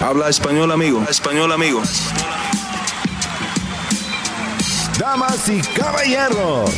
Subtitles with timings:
[0.00, 1.04] Habla español, amigo.
[1.08, 1.82] español, amigo.
[4.98, 6.70] Damas y caballeros,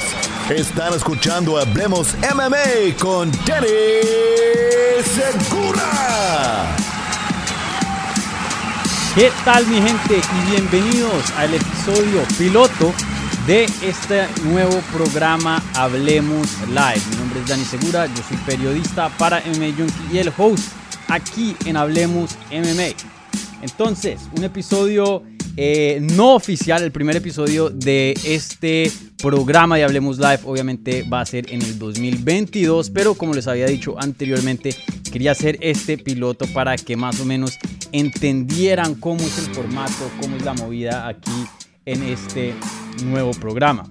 [0.51, 3.69] están escuchando Hablemos MMA con Danny
[5.03, 6.77] Segura.
[9.15, 10.21] ¿Qué tal mi gente?
[10.21, 12.93] Y bienvenidos al episodio piloto
[13.47, 17.03] de este nuevo programa Hablemos Live.
[17.11, 20.76] Mi nombre es Dani Segura, yo soy periodista para MMA Junkie y el host
[21.09, 22.95] aquí en Hablemos MMA.
[23.63, 25.23] Entonces, un episodio
[25.59, 31.27] eh, no oficial, el primer episodio de este programa de Hablemos Live obviamente va a
[31.27, 34.77] ser en el 2022, pero como les había dicho anteriormente,
[35.11, 37.59] quería hacer este piloto para que más o menos
[37.93, 41.47] entendieran cómo es el formato, cómo es la movida aquí
[41.87, 42.53] en este
[43.05, 43.91] nuevo programa.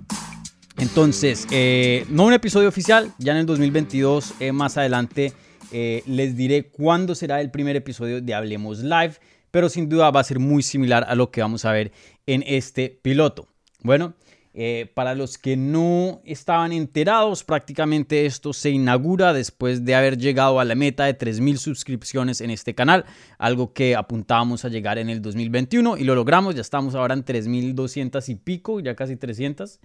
[0.78, 5.34] Entonces, eh, no un episodio oficial, ya en el 2022, eh, más adelante
[5.72, 9.16] les diré cuándo será el primer episodio de Hablemos Live
[9.56, 11.94] pero sin duda va a ser muy similar a lo que vamos a ver
[12.28, 13.48] en este piloto.
[13.84, 14.14] Bueno,
[14.54, 20.60] eh, para los que no estaban enterados, prácticamente esto se inaugura después de haber llegado
[20.60, 23.06] a la meta de 3.000 suscripciones en este canal,
[23.38, 27.24] algo que apuntábamos a llegar en el 2021 y lo logramos, ya estamos ahora en
[27.24, 29.80] 3.200 y pico, ya casi 300.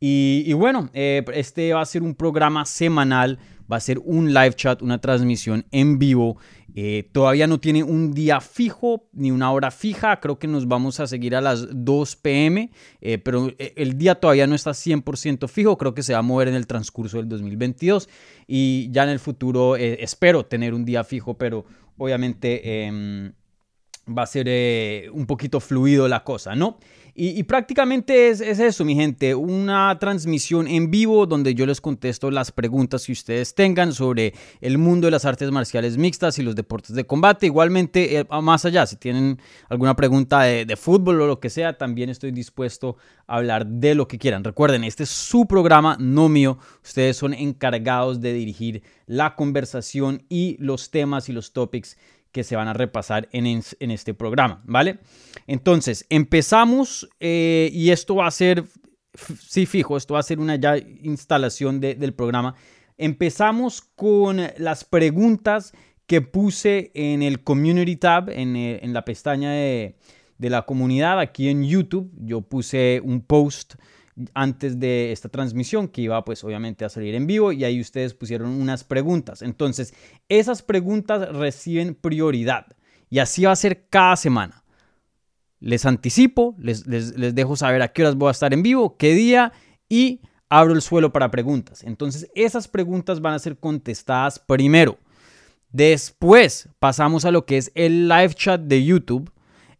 [0.00, 3.38] Y, bueno, eh, este va a ser un programa semanal,
[3.70, 6.36] va a ser un live chat, una transmisión en vivo.
[6.74, 10.98] Eh, todavía no tiene un día fijo ni una hora fija, creo que nos vamos
[10.98, 15.78] a seguir a las 2 pm, eh, pero el día todavía no está 100% fijo,
[15.78, 18.08] creo que se va a mover en el transcurso del 2022
[18.48, 21.64] y ya en el futuro espero tener un día fijo, pero
[21.96, 23.32] obviamente em,
[24.08, 26.78] va a ser un poquito fluido la cosa, ¿no?
[27.16, 32.50] Y, prácticamente es, eso, mi gente, una transmisión en vivo donde yo les contesto las
[32.50, 36.96] preguntas que ustedes tengan sobre el mundo de las artes marciales mixtas y los deportes
[36.96, 37.46] de combate.
[37.46, 41.78] Igualmente, eh, más allá, si tienen alguna pregunta de, de fútbol o lo que sea,
[41.78, 42.96] también estoy dispuesto
[43.28, 44.42] a hablar de lo que quieran.
[44.42, 46.58] Recuerden, este es su programa, no mío.
[46.82, 51.96] Ustedes son encargados de dirigir la conversación y los temas y los topics
[52.34, 54.98] que se van a repasar en, en este programa, ¿vale?
[55.46, 58.64] Entonces, empezamos eh, y esto va a ser,
[59.38, 62.56] sí fijo, esto va a ser una ya instalación del programa.
[62.98, 65.74] Empezamos con las preguntas
[66.06, 69.94] que puse en el Community Tab, en, eh, en la pestaña de,
[70.36, 72.10] de la comunidad aquí en YouTube.
[72.16, 73.76] Yo puse un post
[74.32, 78.14] antes de esta transmisión que iba pues obviamente a salir en vivo y ahí ustedes
[78.14, 79.42] pusieron unas preguntas.
[79.42, 79.94] Entonces,
[80.28, 82.66] esas preguntas reciben prioridad
[83.10, 84.62] y así va a ser cada semana.
[85.60, 89.14] Les anticipo, les, les, dejo saber a qué horas voy a estar en vivo, qué
[89.14, 89.52] día
[89.88, 91.82] y abro el suelo para preguntas.
[91.82, 94.98] Entonces, esas preguntas van a ser contestadas primero.
[95.70, 99.32] Después pasamos a lo que es el live chat de YouTube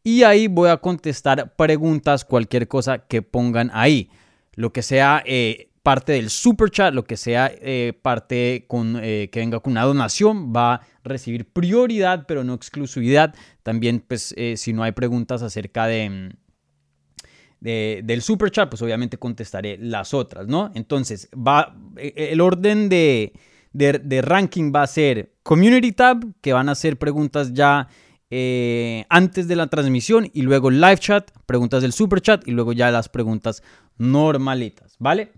[0.02, 4.10] y ahí voy a contestar preguntas, cualquier cosa que pongan ahí
[4.56, 9.28] lo que sea eh, parte del super chat, lo que sea eh, parte con, eh,
[9.30, 13.34] que venga con una donación, va a recibir prioridad, pero no exclusividad.
[13.62, 16.34] También, pues, si no hay preguntas acerca de,
[17.60, 20.70] del super chat, pues obviamente contestaré las otras, ¿no?
[20.74, 23.32] Entonces, va, el orden de,
[23.74, 27.88] de, ranking va a ser Community Tab, que van a ser preguntas ya
[28.30, 32.90] antes de la transmisión y luego live chat, preguntas del super chat y luego ya
[32.90, 33.62] las preguntas
[33.96, 35.32] normalitas, ¿vale?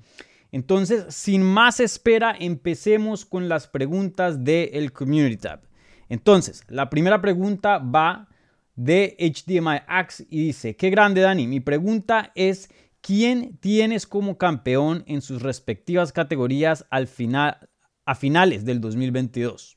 [0.53, 5.61] Entonces, sin más espera, empecemos con las preguntas del Community Tab.
[6.09, 8.29] Entonces, la primera pregunta va
[8.77, 12.71] de HDMI Axe y dice, qué grande Dani, mi pregunta es,
[13.01, 17.69] ¿quién tienes como campeón en sus respectivas categorías al final,
[18.05, 19.77] a finales del 2022?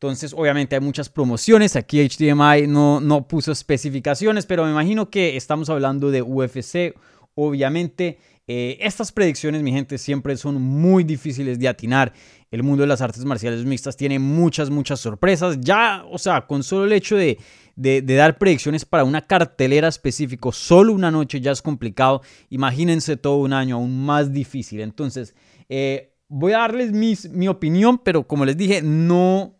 [0.00, 1.76] Entonces, obviamente hay muchas promociones.
[1.76, 6.94] Aquí HDMI no, no puso especificaciones, pero me imagino que estamos hablando de UFC
[7.34, 12.12] Obviamente, eh, estas predicciones, mi gente, siempre son muy difíciles de atinar.
[12.50, 15.58] El mundo de las artes marciales mixtas tiene muchas, muchas sorpresas.
[15.60, 17.38] Ya, o sea, con solo el hecho de,
[17.76, 22.20] dar predicciones para una cartelera específico, solo una noche ya es complicado.
[22.50, 24.80] Imagínense todo un año aún más difícil.
[24.80, 25.34] Entonces,
[25.68, 29.56] eh, voy a darles mi opinión, pero como les dije, no...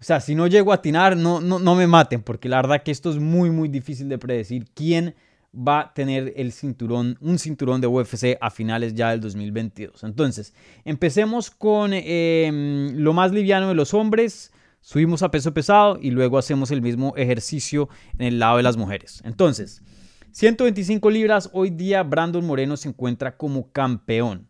[0.00, 2.82] O sea, si no llego a atinar, no, no, no me maten, porque la verdad
[2.82, 5.14] que esto es muy, muy difícil de predecir quién
[5.54, 10.04] va a tener el cinturón, un cinturón de UFC a finales ya del 2022.
[10.04, 10.54] Entonces,
[10.84, 16.38] empecemos con em, lo más liviano de los hombres, subimos a peso pesado y luego
[16.38, 17.88] hacemos el mismo ejercicio
[18.18, 19.20] en el lado de las mujeres.
[19.24, 19.82] Entonces,
[20.32, 24.49] 125 libras, hoy día Brandon Moreno se encuentra como campeón.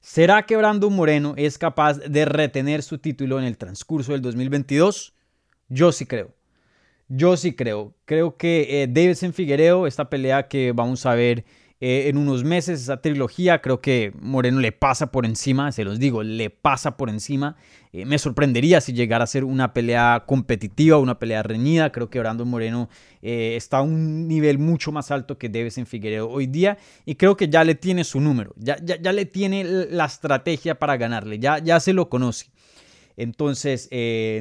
[0.00, 5.14] ¿Será que Brandon Moreno es capaz de retener su título en el transcurso del 2022?
[5.68, 6.34] Yo sí creo.
[7.08, 7.94] Yo sí creo.
[8.04, 11.44] Creo que eh, Davidson Figuereo, esta pelea que vamos a ver
[11.80, 16.00] eh, en unos meses, esa trilogía, creo que Moreno le pasa por encima, se los
[16.00, 17.56] digo, le pasa por encima.
[17.92, 21.92] Eh, me sorprendería si llegara a ser una pelea competitiva, una pelea reñida.
[21.92, 22.88] Creo que Brandon Moreno
[23.22, 27.36] eh, está a un nivel mucho más alto que en Figueredo hoy día y creo
[27.36, 31.58] que ya le tiene su número, ya, ya, le tiene la estrategia para ganarle, ya,
[31.58, 32.46] ya se lo conoce.
[33.16, 33.88] Entonces,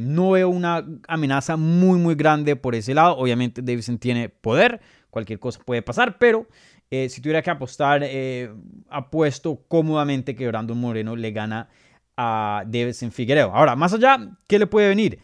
[0.03, 3.17] no veo una amenaza muy, muy grande por ese lado.
[3.17, 4.79] Obviamente, Davison tiene poder,
[5.09, 6.47] cualquier cosa puede pasar, pero
[6.89, 8.49] eh, si tuviera que apostar, eh,
[8.89, 11.69] apuesto cómodamente que Brandon Moreno le gana
[12.15, 13.53] a Davison Figueroa.
[13.53, 14.17] Ahora, más allá,
[14.47, 15.19] ¿qué le puede venir?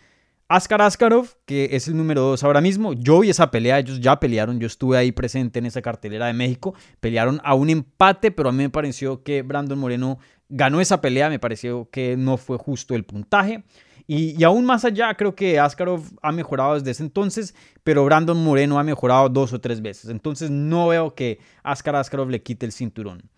[0.50, 2.94] Askar Askarov, que es el número 2 ahora mismo.
[2.94, 6.34] Yo vi esa pelea, ellos ya pelearon, yo estuve ahí presente en esa cartelera de
[6.34, 6.76] México.
[7.00, 10.20] Pelearon a un empate, pero a mí me pareció que Brandon Moreno
[10.50, 13.64] ganó esa pelea, me pareció que no fue justo el puntaje.
[14.08, 18.80] Y, aún más allá, creo que Askarov ha mejorado desde ese entonces, pero Brandon Moreno
[18.80, 20.10] ha mejorado dos o tres veces.
[20.10, 23.30] Entonces no veo que Askar Askarov le quite el cinturón.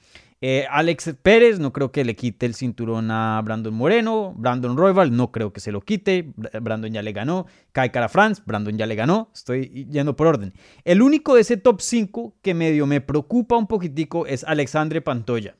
[0.41, 4.33] Eh, Alex Pérez no creo que le quite el cinturón a Brandon Moreno.
[4.35, 6.33] Brandon Royval no creo que se lo quite.
[6.61, 7.45] Brandon ya le ganó.
[7.71, 9.29] Kai Cara France, Brandon ya le ganó.
[9.33, 10.53] Estoy yendo por orden.
[10.83, 15.55] El único de ese top 5 que medio me preocupa un poquitico es Alexandre Pantoya.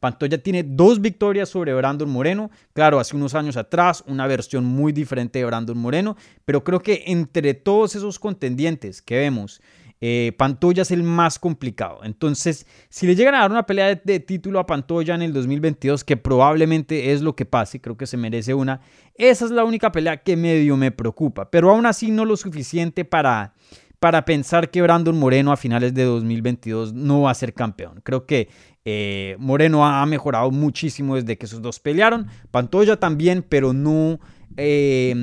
[0.00, 2.50] Pantoya tiene dos victorias sobre Brandon Moreno.
[2.72, 7.04] Claro, hace unos años atrás, una versión muy diferente de Brandon Moreno, pero creo que
[7.06, 9.60] entre todos esos contendientes que vemos,
[10.02, 12.00] eh, Pantoya es el más complicado.
[12.02, 16.04] Entonces, si le llegan a dar una pelea de, título a Pantoya en el 2022,
[16.04, 18.80] que probablemente es lo que pase, creo que se merece una,
[19.14, 23.04] esa es la única pelea que medio me preocupa, pero aún así no lo suficiente
[23.04, 23.52] para,
[23.98, 28.00] para pensar que Brandon Moreno a finales de 2022 no va a ser campeón.
[28.02, 28.48] Creo que
[28.84, 32.28] eh, Moreno ha mejorado muchísimo desde que esos dos pelearon.
[32.50, 34.20] Pantoya también, pero no,
[34.56, 35.14] eh,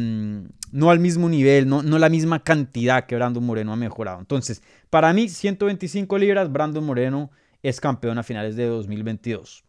[0.72, 4.20] no al mismo nivel, no, la misma cantidad que Brandon Moreno ha mejorado.
[4.20, 7.32] Entonces, para mí, 125 libras, Brandon Moreno
[7.64, 9.64] es campeón a finales de 2022.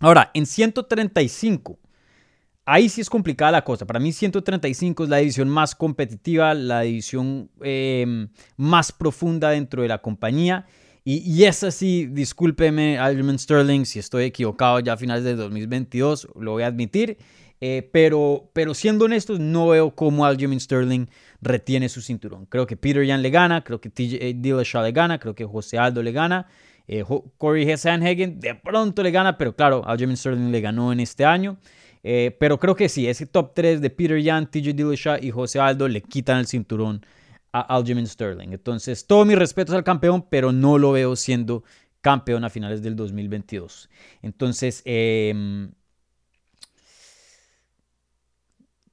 [0.00, 1.78] Ahora, en 135,
[2.66, 3.86] ahí sí es complicada la cosa.
[3.86, 8.26] Para mí 135 es la división más competitiva, la división eh,
[8.56, 10.66] más profunda dentro de la compañía.
[11.06, 16.52] Y, es así, discúlpeme, Aljamain Sterling, si estoy equivocado ya a finales de 2022, lo
[16.52, 17.18] voy a admitir.
[17.60, 21.06] Eh, pero, pero siendo honestos, no veo cómo Aljamain Sterling
[21.42, 22.46] retiene su cinturón.
[22.46, 25.76] Creo que Peter Yan le gana, creo que TJ Dillashaw le gana, creo que José
[25.76, 26.46] Aldo le gana.
[26.88, 27.04] Eh,
[27.36, 31.58] Corey Sanhagen de pronto le gana, pero claro, Aljamain Sterling le ganó en este año.
[32.02, 35.60] Eh, pero creo que sí, ese top 3 de Peter Yan, TJ Dillashaw y José
[35.60, 37.04] Aldo le quitan el cinturón
[37.54, 38.52] a Sterling.
[38.52, 41.62] Entonces, todo mi respeto al campeón, pero no lo veo siendo
[42.00, 43.88] campeón a finales del 2022.
[44.22, 45.70] Entonces, em,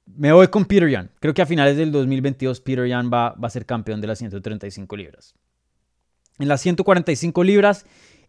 [0.06, 1.10] me voy con Peter Yan.
[1.18, 4.18] Creo que a finales del 2022 Peter Yan va, va a ser campeón de las
[4.18, 5.34] 135 libras.
[6.38, 7.84] En las 145 libras,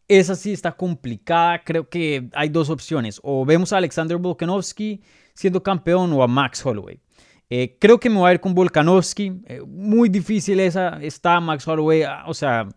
[0.07, 1.63] esa sí está complicada.
[1.63, 3.19] Creo que hay dos opciones.
[3.23, 5.01] O vemos a Alexander Volkanovski
[5.35, 6.99] siendo campeón o a Max Holloway.
[7.55, 9.31] Eh, creo que me voy a ir con Volkanovski.
[9.45, 10.97] Eh, muy difícil esa.
[11.03, 12.01] Está Max Holloway.
[12.01, 12.67] Ah, o sea,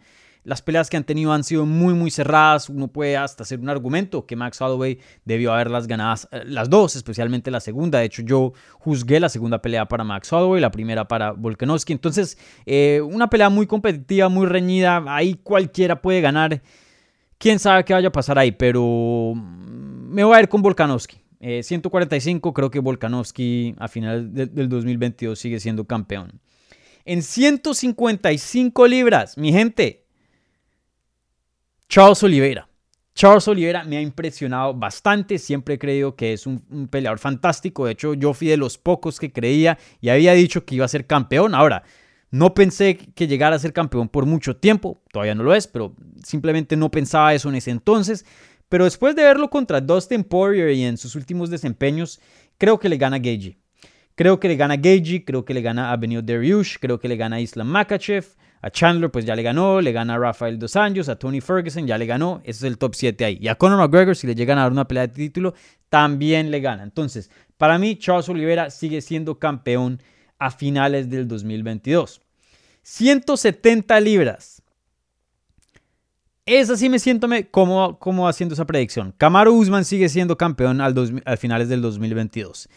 [0.44, 2.69] las peleas que han tenido han sido muy, muy cerradas.
[2.69, 6.94] Uno puede hasta hacer un argumento que Max Holloway debió haberlas ganadas eh, las dos,
[6.94, 8.00] especialmente la segunda.
[8.00, 11.94] De hecho, yo juzgué la segunda pelea para Max Holloway, la primera para Volkanovski.
[11.94, 12.37] Entonces,
[13.02, 15.02] una pelea muy competitiva, muy reñida.
[15.06, 16.61] Ahí cualquiera puede ganar.
[17.38, 21.25] Quién sabe qué vaya a pasar ahí, pero mm, me voy a ir con Volkanovski.
[21.40, 26.40] 145, eh, creo que Volkanovski a final del 2022 sigue siendo campeón.
[27.05, 30.07] En 155 libras, mi gente,
[31.88, 32.69] Charles Oliveira.
[33.14, 37.93] Charles Oliveira me ha impresionado bastante, siempre he creído que es un, peleador fantástico, de
[37.93, 41.07] hecho yo fui de los pocos que creía y había dicho que iba a ser
[41.07, 41.55] campeón.
[41.55, 41.83] Ahora,
[42.31, 45.95] no pensé que llegara a ser campeón por mucho tiempo, todavía no lo es, pero
[46.23, 48.26] simplemente no pensaba eso en ese entonces.
[48.68, 52.20] Pero después de verlo contra Dustin Poirier y en sus últimos desempeños,
[52.58, 53.58] creo que le gana Gagey.
[54.14, 57.16] Creo que le gana Gagey, creo que le gana a Benio Dariush, creo que le
[57.16, 58.25] gana a Islam Makachev,
[58.62, 61.87] a Chandler pues ya le ganó, le gana a Rafael Dos Anjos, a Tony Ferguson
[61.87, 63.38] ya le ganó, ese es el top 7 ahí.
[63.40, 65.54] Y a Conor McGregor si le llegan a dar una pelea de título,
[65.88, 66.82] también le gana.
[66.82, 70.00] Entonces, para mí Charles Oliveira sigue siendo campeón
[70.38, 72.23] a finales del 2022.
[72.82, 74.55] 170 libras.
[76.47, 79.12] Esa sí me siento como, haciendo esa predicción.
[79.19, 82.69] Camaro Usman sigue siendo campeón al, al finales del 2022.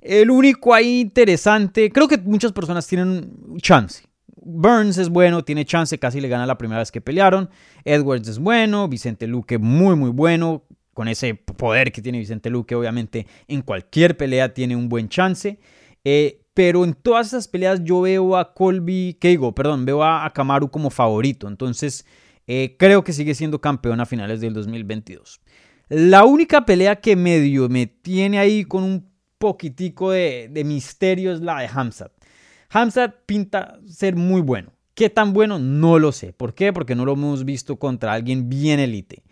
[0.00, 4.02] El único ahí interesante, creo que muchas personas tienen chance.
[4.44, 7.48] Burns es bueno, tiene chance, casi le gana la primera vez que pelearon.
[7.84, 12.74] Edwards es bueno, Vicente Luque muy muy bueno, con ese poder que tiene Vicente Luque,
[12.74, 15.60] obviamente en cualquier pelea tiene un buen chance.
[16.04, 20.28] Eh, pero en todas esas peleas yo veo a Colby, que digo, perdón, veo a,
[20.30, 21.48] Kamaru como favorito.
[21.48, 22.04] Entonces,
[22.46, 25.40] eh, creo que sigue siendo campeón a finales del 2022.
[25.88, 31.58] La única pelea que medio me tiene ahí con un poquitico de, misterio es la
[31.58, 32.12] de Hamzat.
[32.70, 34.72] Hamzat pinta ser muy bueno.
[34.94, 35.58] ¿Qué tan bueno?
[35.58, 36.32] No lo sé.
[36.32, 36.72] ¿Por qué?
[36.72, 39.22] Porque no lo hemos visto contra alguien bien elite.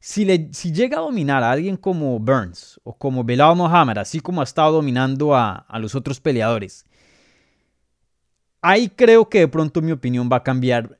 [0.00, 4.20] Si, le, si llega a dominar a alguien como Burns o como Belal Mohamed, así
[4.20, 6.86] como ha estado dominando a, los otros peleadores,
[8.62, 10.97] ahí creo que de pronto mi opinión va a cambiar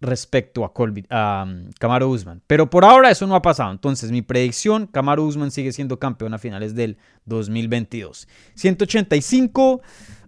[0.00, 1.46] respecto a, Colby, a
[1.78, 2.42] Camaro Usman.
[2.46, 3.70] Pero por ahora eso no ha pasado.
[3.70, 8.28] Entonces mi predicción, Camaro Usman sigue siendo campeón a finales del 2022.
[8.54, 9.82] 185,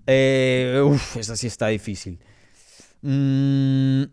[0.06, 2.18] eh, esa sí está difícil.
[3.02, 4.04] Mmm...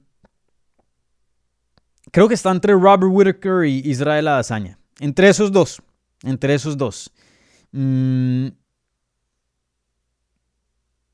[2.11, 4.79] Creo que está entre Robert Whitaker y Israel Adesanya.
[4.99, 5.81] Entre esos dos.
[6.23, 7.11] Entre esos dos.
[7.71, 8.47] Mm.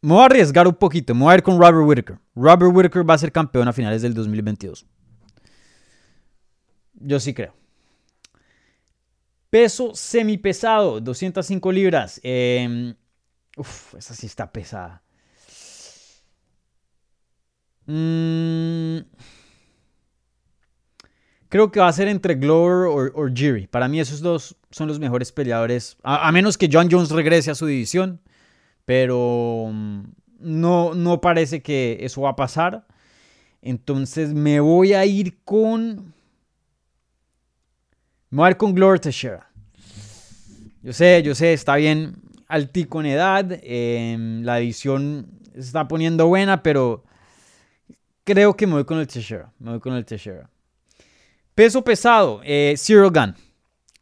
[0.06, 1.16] Me voy a arriesgar un poquito.
[1.16, 2.20] Me voy a ir con Robert Whitaker.
[2.36, 4.86] Robert Whitaker va a ser campeón a finales del 2022.
[6.94, 7.56] Yo sí creo.
[9.50, 12.22] Peso semipesado, 205 libras.
[12.22, 12.94] Eh,
[13.58, 15.02] uf, esa sí está pesada.
[17.88, 19.00] Mmm...
[21.50, 23.66] Creo que va a ser entre Glover o, Jiri.
[23.66, 25.98] Para mí esos dos son los mejores peleadores.
[26.04, 28.22] A, menos que John Jones regrese a su división.
[28.86, 30.04] Pero mm,
[30.40, 32.86] no, no parece que eso va a pasar.
[33.62, 36.14] Entonces me voy a ir con...
[38.30, 39.50] Me voy a ir con Teixeira.
[40.84, 42.16] Yo sé, yo sé, está bien
[42.48, 43.60] altico en edad.
[43.64, 47.04] Em, la división se está poniendo buena, pero
[48.24, 49.52] creo que me voy con el Teixeira.
[49.58, 50.06] Me voy con el.
[51.56, 53.34] Peso pesado, eh, Zero Gun.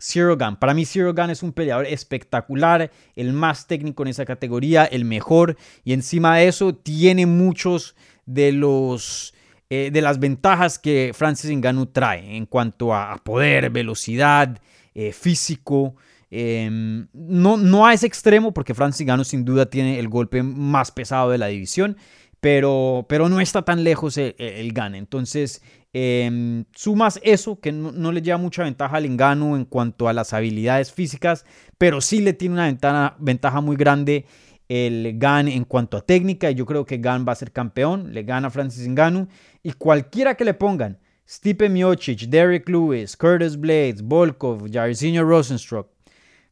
[0.06, 0.58] Zero Gun.
[0.58, 5.06] Para mí Zero Gun es un peleador espectacular, el más técnico en esa categoría, el
[5.06, 5.56] mejor.
[5.86, 7.96] Y encima de eso tiene muchos
[8.26, 9.34] de los...
[9.70, 14.60] Eh, de las ventajas que Francis Ngannou trae en cuanto a poder, velocidad,
[14.94, 15.96] eh, físico.
[16.30, 20.92] Em, no, no a ese extremo, porque Francis Ngannou sin duda tiene el golpe más
[20.92, 21.98] pesado de la división,
[22.40, 24.96] pero, pero no está tan lejos el, el Gun.
[24.96, 25.64] Entonces,
[25.96, 30.34] Em, sumas eso, que no, le lleva mucha ventaja al Engano en cuanto a las
[30.34, 31.46] habilidades físicas,
[31.78, 34.26] pero sí le tiene una ventaja muy grande
[34.70, 36.50] el GAN en cuanto a técnica.
[36.50, 39.28] Y yo creo que GAN va a ser campeón, le gana Francis Ngannou.
[39.62, 40.98] Y cualquiera que le pongan,
[41.30, 45.90] Stipe Miocic, Derek Lewis, Curtis Blades, Volkov, Jairzinho Rosenstruck,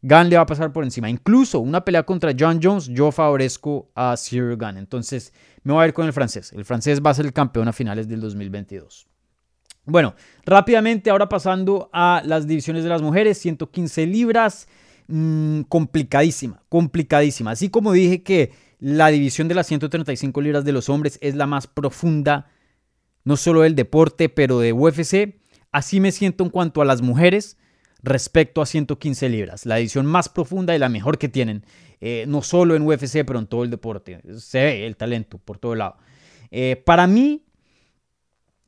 [0.03, 1.09] GAN le va a pasar por encima.
[1.09, 4.77] Incluso una pelea contra John Jones, yo favorezco a Cyril GAN.
[4.77, 5.33] Entonces
[5.63, 6.53] me voy a ir con el francés.
[6.53, 9.10] El francés va a ser el campeón a finales del 2022.
[9.85, 14.67] Bueno, rápidamente ahora pasando a las divisiones de las mujeres, 115 libras,
[15.07, 17.51] mm, complicadísima, complicadísima.
[17.51, 21.47] Así como dije que la división de las 135 libras de los hombres es la
[21.47, 22.49] más profunda,
[23.23, 25.39] no solo del deporte, pero de UFC,
[25.71, 27.57] así me siento en cuanto a las mujeres
[28.03, 31.63] respecto a 115 libras, la división más profunda y la mejor que tienen,
[31.99, 34.21] eh, no solo en UFC, pero en todo el deporte.
[34.37, 35.97] Se ve el talento por todo lado.
[36.49, 37.43] Eh, para mí,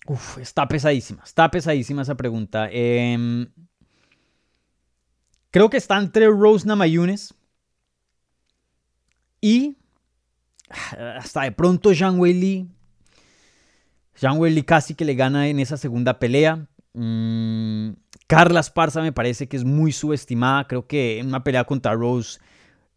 [0.06, 2.68] Uf, está pesadísima, está pesadísima esa pregunta.
[2.72, 3.48] Em,
[5.50, 7.34] creo que está entre Rose Namayunes
[9.40, 9.78] y
[10.70, 12.68] hasta de pronto Jean Weili.
[14.16, 16.68] Jean Weili casi que le gana en esa segunda pelea.
[16.94, 17.92] Mm,
[18.28, 20.68] Carla Esparza me parece que es muy subestimada.
[20.68, 22.40] Creo que en una pelea contra Rose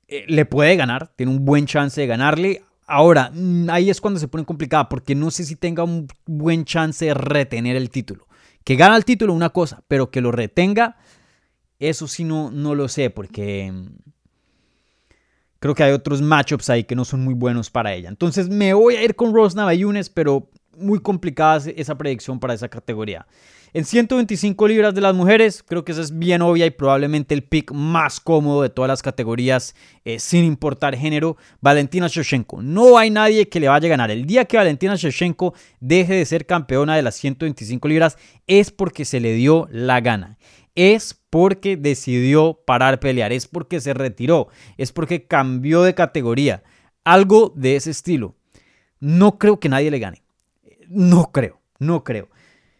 [0.09, 2.63] eh, le puede ganar, tiene un buen chance de ganarle.
[2.87, 6.65] Ahora, mm, ahí es cuando se pone complicada porque no sé si tenga un buen
[6.65, 8.27] chance de retener el título.
[8.65, 10.97] Que gana el título una cosa, pero que lo retenga,
[11.79, 13.87] eso sí no, no lo sé porque mm,
[15.59, 18.09] creo que hay otros matchups ahí que no son muy buenos para ella.
[18.09, 22.69] Entonces me voy a ir con Rose Navajunas, pero muy complicada esa predicción para esa
[22.69, 23.27] categoría.
[23.73, 27.43] En 125 libras de las mujeres, creo que esa es bien obvia y probablemente el
[27.43, 32.63] pick más cómodo de todas las categorías, eh, sin importar género, Valentina Shevchenko.
[32.63, 34.11] No hay nadie que le vaya a ganar.
[34.11, 39.05] El día que Valentina Shevchenko deje de ser campeona de las 125 libras es porque
[39.05, 40.39] se le dio la gana.
[40.75, 46.63] Es porque decidió parar pelear, es porque se retiró, es porque cambió de categoría.
[47.05, 48.37] Algo de ese estilo.
[49.01, 50.23] No creo que nadie le gane.
[50.89, 52.29] No creo, no creo.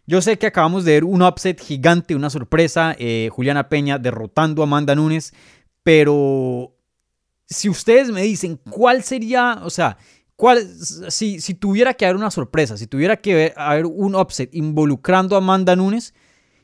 [0.07, 4.63] Yo sé que acabamos de ver un upset gigante, una sorpresa, eh, Juliana Peña derrotando
[4.63, 5.35] a Amanda Nunes,
[5.83, 6.77] pero
[7.47, 9.99] si ustedes me dicen cuál sería, o sea,
[10.37, 10.65] cuál,
[11.09, 15.39] si, si tuviera que haber una sorpresa, si tuviera que haber un upset involucrando a
[15.39, 16.15] Amanda Nunes,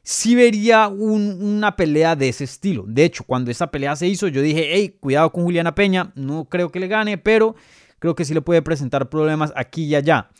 [0.02, 2.84] sí vería una pelea de ese estilo.
[2.86, 6.44] De hecho, cuando esa pelea se hizo, yo dije, hey, cuidado con Juliana Peña, no
[6.46, 7.54] creo que le gane, pero
[7.98, 10.30] creo que sí le puede presentar problemas aquí y allá.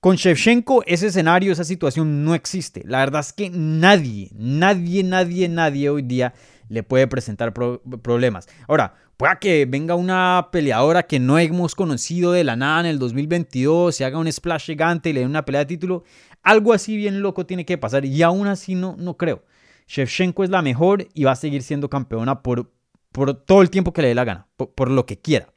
[0.00, 2.82] Con Shevchenko ese escenario, esa situación no existe.
[2.86, 6.32] La verdad es que nadie, nadie, nadie, nadie hoy día
[6.70, 8.48] le puede presentar problemas.
[8.66, 12.98] Ahora, pueda que venga una peleadora que no hemos conocido de la nada en el
[12.98, 16.04] 2022, se haga un splash gigante y le dé una pelea de título.
[16.42, 19.44] Algo así bien loco tiene que pasar y aún así no, no creo.
[19.86, 22.72] Shevchenko es la mejor y va a seguir siendo campeona por,
[23.12, 25.52] por todo el tiempo que le dé la gana, por, lo que quiera.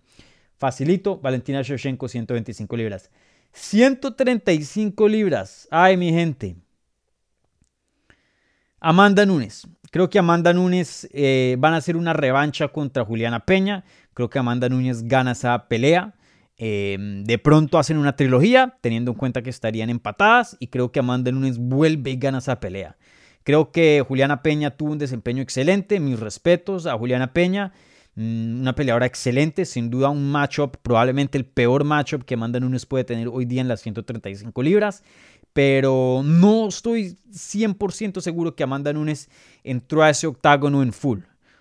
[0.57, 3.09] Facilito, Valentina Shevchenko, 125 libras.
[3.53, 5.67] 135 libras.
[5.71, 6.55] Ay, mi gente.
[8.79, 9.67] Amanda Nunes.
[9.91, 13.85] Creo que Amanda Nunes eh, van a hacer una revancha contra Juliana Peña.
[14.13, 16.15] Creo que Amanda Nunes gana esa pelea.
[16.57, 20.57] Eh, de pronto hacen una trilogía, teniendo en cuenta que estarían empatadas.
[20.59, 22.97] Y creo que Amanda Nunes vuelve y gana esa pelea.
[23.43, 25.99] Creo que Juliana Peña tuvo un desempeño excelente.
[25.99, 27.71] Mis respetos a Juliana Peña.
[28.15, 32.85] Mm, una peleadora excelente, sin duda un matchup, probablemente el peor matchup que Amanda Nunes
[32.85, 35.03] puede tener hoy día en las 135 libras
[35.53, 39.29] pero no estoy 100% seguro que Amanda Nunes
[39.63, 41.19] entró a ese octágono en full.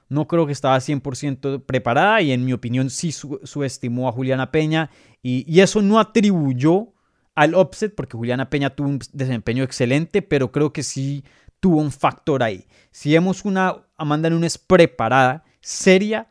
[0.08, 4.90] No creo que estaba 100% preparada y en mi opinión sí subestimó a Juliana Peña
[5.22, 6.88] y, y, eso no atribuyó
[7.34, 11.24] al upset porque Juliana Peña tuvo un desempeño excelente, pero creo que sí
[11.60, 12.66] tuvo un factor ahí.
[12.90, 16.28] Si vemos una Amanda Nunes preparada, seria,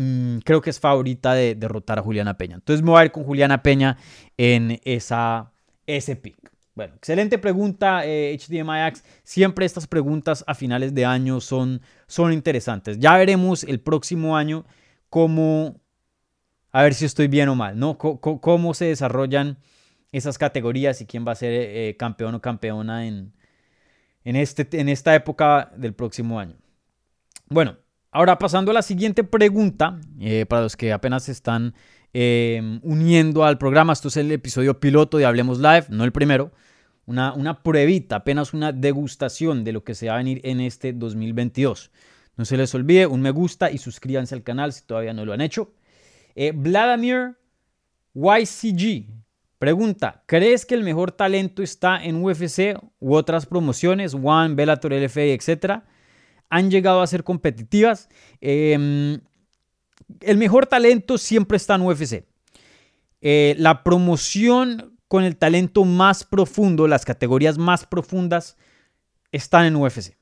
[0.00, 2.56] mm, creo que es favorita de derrotar a Juliana Peña.
[2.56, 3.98] Entonces me voy a ir con Juliana Peña
[4.36, 5.52] en esa,
[5.86, 6.36] ese pick.
[6.74, 8.92] Bueno, excelente pregunta, eh, HDMI
[9.22, 12.98] Siempre estas preguntas a finales de año son, son interesantes.
[12.98, 14.64] Ya veremos el próximo año
[15.10, 15.80] cómo,
[16.72, 17.98] a ver si estoy bien o mal, ¿no?
[17.98, 19.58] cómo se desarrollan
[20.12, 23.34] esas categorías y quién va a ser eh, campeón o campeona en,
[24.24, 26.56] en, este, en esta época del próximo año.
[27.48, 27.76] Bueno,
[28.10, 31.74] ahora pasando a la siguiente pregunta, eh, para los que apenas están
[32.12, 36.50] uniendo al programa, esto es el episodio piloto de Hablemos Live, no el primero
[37.10, 40.92] una, una pruebita, apenas una degustación de lo que se va a venir en este
[40.92, 41.90] 2022.
[42.36, 45.32] No se les olvide un me gusta y suscríbanse al canal si todavía no lo
[45.32, 45.72] han hecho.
[46.36, 47.36] Eh, Vladimir
[48.14, 49.06] YCG
[49.58, 55.22] pregunta, ¿crees que el mejor talento está en UFC u otras promociones, One, Bellator, LFA,
[55.22, 55.84] etcétera?
[56.50, 58.08] ¿Han llegado a ser competitivas?
[58.40, 59.20] Em,
[60.20, 62.24] el mejor talento siempre está en UFC.
[63.20, 68.56] Eh, la promoción con el talento más profundo, las categorías más profundas,
[69.32, 70.16] están en UFC.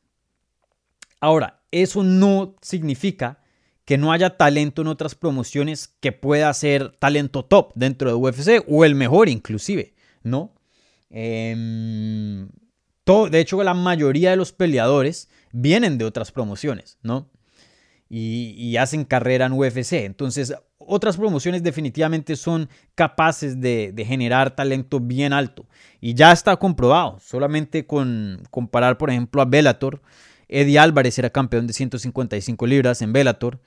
[1.20, 3.40] Ahora, eso no significa
[3.84, 8.64] que no haya talento en otras promociones que pueda ser talento top dentro de UFC
[8.68, 10.54] o el mejor inclusive, ¿no?
[11.10, 12.48] Em,
[13.30, 17.30] de hecho, la mayoría de los peleadores vienen de otras promociones, ¿no?
[18.10, 19.92] y, hacen carrera en UFC.
[20.04, 25.66] Entonces, otras promociones definitivamente son capaces de, generar talento bien alto.
[26.00, 27.18] Y ya está comprobado.
[27.20, 30.00] Solamente con comparar, por ejemplo, a Bellator.
[30.48, 33.60] Eddie Álvarez era campeón de 155 libras en Bellator.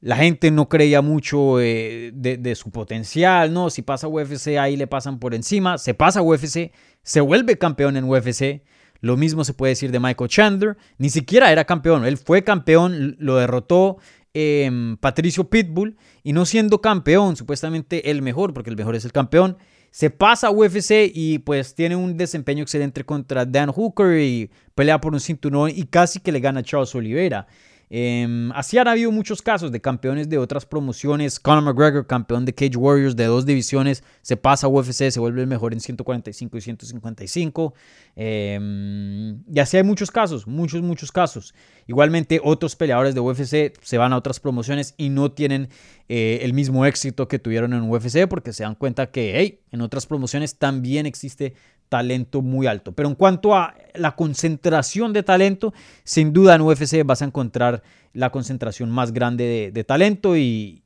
[0.00, 3.68] La gente no creía mucho eh, de, de, su potencial, ¿no?
[3.68, 5.76] Si pasa UFC, ahí le pasan por encima.
[5.76, 8.62] Se pasa UFC, se vuelve campeón en UFC.
[9.00, 10.76] Lo mismo se puede decir de Michael Chandler.
[10.98, 12.04] Ni siquiera era campeón.
[12.04, 13.98] Él fue campeón, lo derrotó
[14.34, 15.96] em, Patricio Pitbull.
[16.22, 19.56] Y no siendo campeón, supuestamente el mejor, porque el mejor es el campeón,
[19.90, 25.00] se pasa a UFC y pues tiene un desempeño excelente contra Dan Hooker y pelea
[25.00, 27.46] por un cinturón y casi que le gana a Charles Oliveira.
[27.90, 31.40] Eh, así han habido muchos casos de campeones de otras promociones.
[31.40, 35.40] Conor McGregor, campeón de Cage Warriors de dos divisiones, se pasa a UFC, se vuelve
[35.40, 37.74] el mejor en 145 y 155.
[38.16, 41.54] Em, y así hay muchos casos, muchos, muchos casos.
[41.86, 45.68] Igualmente, otros peleadores de UFC se van a otras promociones y no tienen
[46.08, 49.80] eh, el mismo éxito que tuvieron en UFC porque se dan cuenta que, hey, en
[49.80, 51.54] otras promociones también existe
[51.88, 52.92] talento muy alto.
[52.92, 55.72] Pero en cuanto a la concentración de talento,
[56.04, 57.77] sin duda en UFC vas a encontrar
[58.12, 60.82] la concentración más grande de, talento y,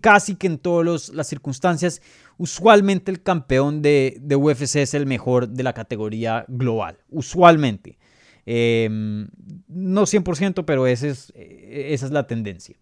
[0.00, 2.02] casi que en todas las circunstancias,
[2.36, 7.98] usualmente el campeón de, UFC es el mejor de la categoría global, usualmente.
[8.44, 9.28] Em,
[9.68, 12.76] no 100%, pero es, esa es la tendencia.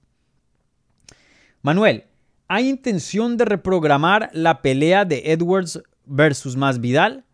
[1.62, 2.04] Manuel,
[2.46, 7.24] ¿hay intención de reprogramar la pelea de Edwards versus Masvidal?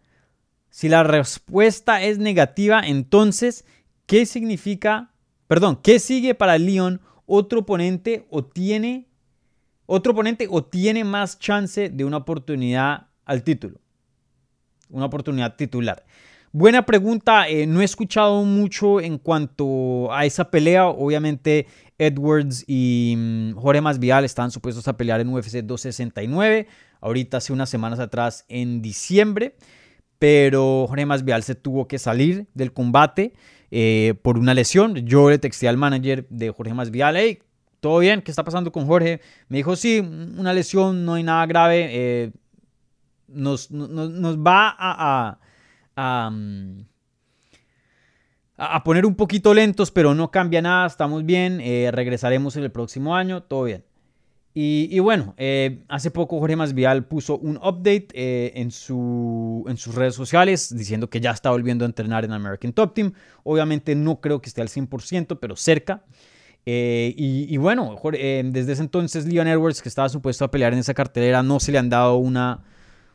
[0.70, 3.66] Si la respuesta es negativa, entonces,
[4.06, 5.11] ¿qué significa,
[5.52, 6.98] perdón, qué sigue para Leon?
[7.26, 9.06] ¿Otro oponente o tiene,
[9.84, 13.78] otro oponente o tiene más chance de una oportunidad al título?
[14.88, 16.06] Una oportunidad titular.
[16.52, 20.86] Buena pregunta, eh, no he escuchado mucho en cuanto a esa pelea.
[20.86, 21.66] Obviamente
[21.98, 26.66] Edwards y mm, Jorge Masvidal están supuestos a pelear en UFC 269,
[27.02, 29.56] ahorita hace unas semanas atrás en diciembre,
[30.18, 33.34] pero Jorge Masvidal se tuvo que salir del combate
[33.72, 34.94] eh, por una lesión.
[34.94, 37.40] Yo le texté al manager de Jorge Masvidal, hey,
[37.80, 38.22] ¿todo bien?
[38.22, 39.20] ¿Qué está pasando con Jorge?
[39.48, 42.30] Me dijo, sí, una lesión, no hay nada grave, eh,
[43.26, 45.38] nos, va a
[45.96, 46.82] Mm,
[48.56, 52.70] a, poner un poquito lentos, pero no cambia nada, estamos bien, eh, regresaremos en el
[52.72, 53.84] próximo año, todo bien.
[54.54, 59.94] Y, bueno, eh, hace poco Jorge Masvial puso un update eh, en, su, en sus
[59.94, 63.14] redes sociales diciendo que ya está volviendo a entrenar en American Top Team.
[63.44, 66.04] Obviamente no creo que esté al 100%, pero cerca.
[66.66, 70.92] y, y, bueno, desde ese entonces Leon Edwards, que estaba supuesto a pelear en esa
[70.92, 72.62] cartelera, no se le han dado una,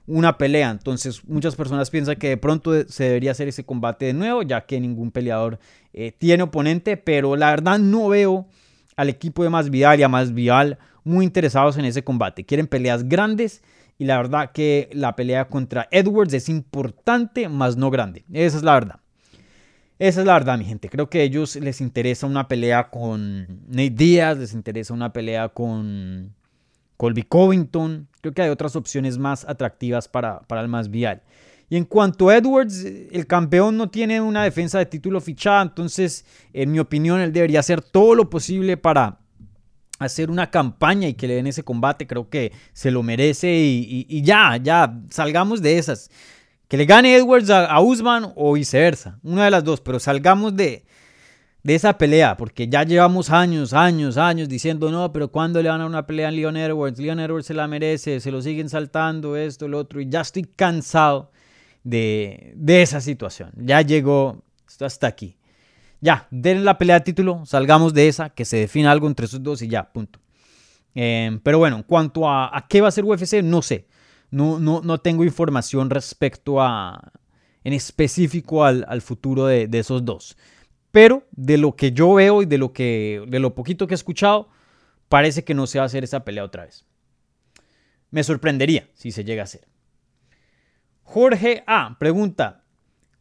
[0.07, 0.71] una pelea.
[0.71, 4.65] Entonces muchas personas piensan que de pronto se debería hacer ese combate de nuevo, ya
[4.65, 5.59] que ningún peleador
[5.93, 8.47] eh, tiene oponente, pero la verdad no veo
[8.95, 12.45] al equipo de Masvidal y a Masvidal muy interesados en ese combate.
[12.45, 13.63] Quieren peleas grandes
[13.97, 18.25] y la verdad que la pelea contra Edwards es importante, más no grande.
[18.31, 18.99] Esa es la verdad.
[19.99, 20.89] Esa es la verdad, mi gente.
[20.89, 25.49] Creo que a ellos les interesa una pelea con Nate Díaz, les interesa una pelea
[25.49, 26.35] con
[26.97, 28.07] Colby Covington.
[28.21, 31.23] Creo que hay otras opciones más atractivas para, para el más vial.
[31.69, 36.25] Y en cuanto a Edwards, el campeón no tiene una defensa de título fichada, entonces,
[36.53, 39.19] en mi opinión, él debería hacer todo lo posible para
[39.99, 42.07] hacer una campaña y que le den ese combate.
[42.07, 46.09] Creo que se lo merece y, ya, ya, salgamos de esas.
[46.67, 50.83] Que le gane Edwards a, Usman o viceversa, una de las dos, pero salgamos de,
[51.63, 55.79] de esa pelea, porque ya llevamos años, años, años diciendo, no, pero ¿cuándo le van
[55.79, 56.99] a una pelea a Leon Edwards?
[56.99, 60.43] Leon Edwards se la merece, se lo siguen saltando, esto, lo otro, y ya estoy
[60.43, 61.31] cansado
[61.83, 63.51] de, esa situación.
[63.55, 64.43] Ya llegó,
[64.79, 65.36] hasta aquí.
[65.99, 69.41] Ya, den la pelea de título, salgamos de esa, que se defina algo entre esos
[69.41, 70.19] dos y ya, punto.
[70.93, 73.87] Em, pero bueno, en cuanto a, qué va a ser UFC, no sé.
[74.29, 77.13] No, no, no tengo información respecto a,
[77.63, 80.37] en específico al, al futuro de, de esos dos.
[80.91, 83.95] Pero de lo que yo veo y de lo, que, de lo poquito que he
[83.95, 84.49] escuchado,
[85.09, 86.85] parece que no se va a hacer esa pelea otra vez.
[88.09, 89.67] Me sorprendería si se llega a hacer.
[91.03, 91.97] Jorge A.
[91.99, 92.63] pregunta,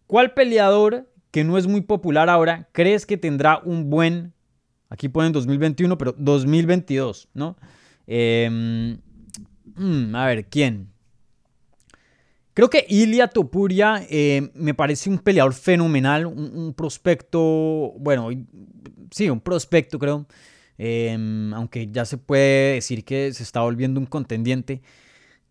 [0.07, 4.33] ¿cuál peleador que no es muy popular ahora crees que tendrá un buen,
[4.88, 7.59] aquí ponen 2021, pero 2022, ¿no?
[8.07, 8.96] Em,
[9.75, 10.88] mm, a ver, ¿quién?
[12.55, 18.31] Creo que Ilia Topuria eh, me parece un peleador fenomenal, un, prospecto, bueno,
[19.11, 20.27] sí, un prospecto creo,
[20.79, 24.81] em, aunque ya se puede decir que se está volviendo un contendiente.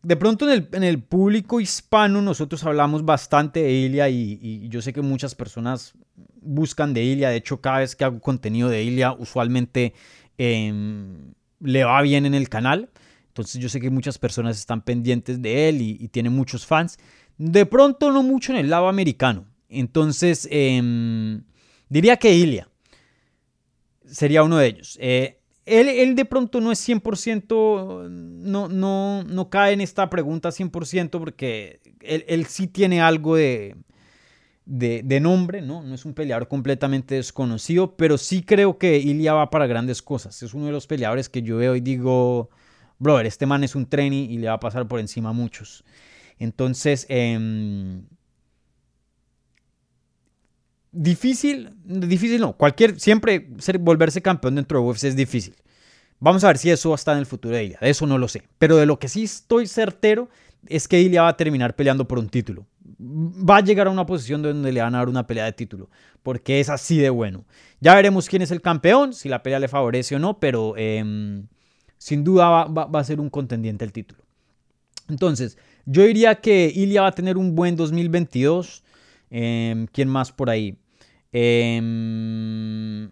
[0.06, 5.02] De pronto en el, público hispano nosotros hablamos bastante de Ilia y, yo sé que
[5.02, 5.96] muchas personas
[6.42, 9.96] buscan de Ilia, de hecho cada vez que hago contenido de Ilia usualmente
[10.38, 12.92] em, le va bien en el canal.
[13.30, 17.00] Entonces yo sé que muchas personas están pendientes de él y, tiene muchos fans.
[17.40, 19.48] De pronto no mucho en el lado americano.
[19.70, 21.42] Entonces em,
[21.90, 22.70] diría que Ilia
[24.06, 25.00] sería uno de ellos.
[25.02, 31.10] Eh, él, de pronto no es 100%, no, no, no cae en esta pregunta 100%
[31.20, 33.76] porque él, sí tiene algo de,
[34.66, 35.82] de, de, nombre, ¿no?
[35.82, 40.44] No es un peleador completamente desconocido, pero sí creo que Ilia va para grandes cosas.
[40.44, 42.50] Es uno de los peleadores que yo veo y digo,
[43.00, 45.84] brother, este man es un trainee y le va a pasar por encima a muchos.
[46.38, 48.04] Entonces, em,
[50.96, 55.56] difícil, difícil no, cualquier, siempre ser, volverse campeón dentro de UFC es difícil.
[56.20, 58.28] Vamos a ver si eso estar en el futuro de Ilya, de eso no lo
[58.28, 58.44] sé.
[58.58, 60.30] Pero de lo que sí estoy certero
[60.68, 62.66] es que Ilya va a terminar peleando por un título.
[63.00, 65.90] Va a llegar a una posición donde le van a dar una pelea de título,
[66.24, 67.46] porque es así de bueno.
[67.82, 71.48] Ya veremos quién es el campeón, si la pelea le favorece o no, pero em,
[71.98, 74.24] sin duda va, a ser un contendiente el título.
[75.10, 78.84] Entonces, yo diría que Ilya va a tener un buen 2022.
[79.30, 80.78] Em, ¿Quién más por ahí?
[81.38, 83.12] Em,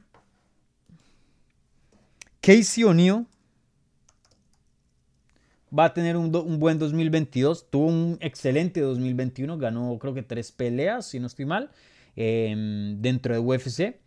[2.40, 3.26] Casey O'Neill
[5.78, 7.70] va a tener un, buen 2022.
[7.70, 9.58] Tuvo un excelente 2021.
[9.58, 11.70] Ganó creo que tres peleas, si no estoy mal,
[12.16, 14.00] em, dentro de UFC.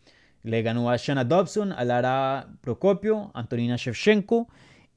[0.42, 4.48] Le ganó a Shanna Dobson, a Lara Procopio, Antonina Shevchenko.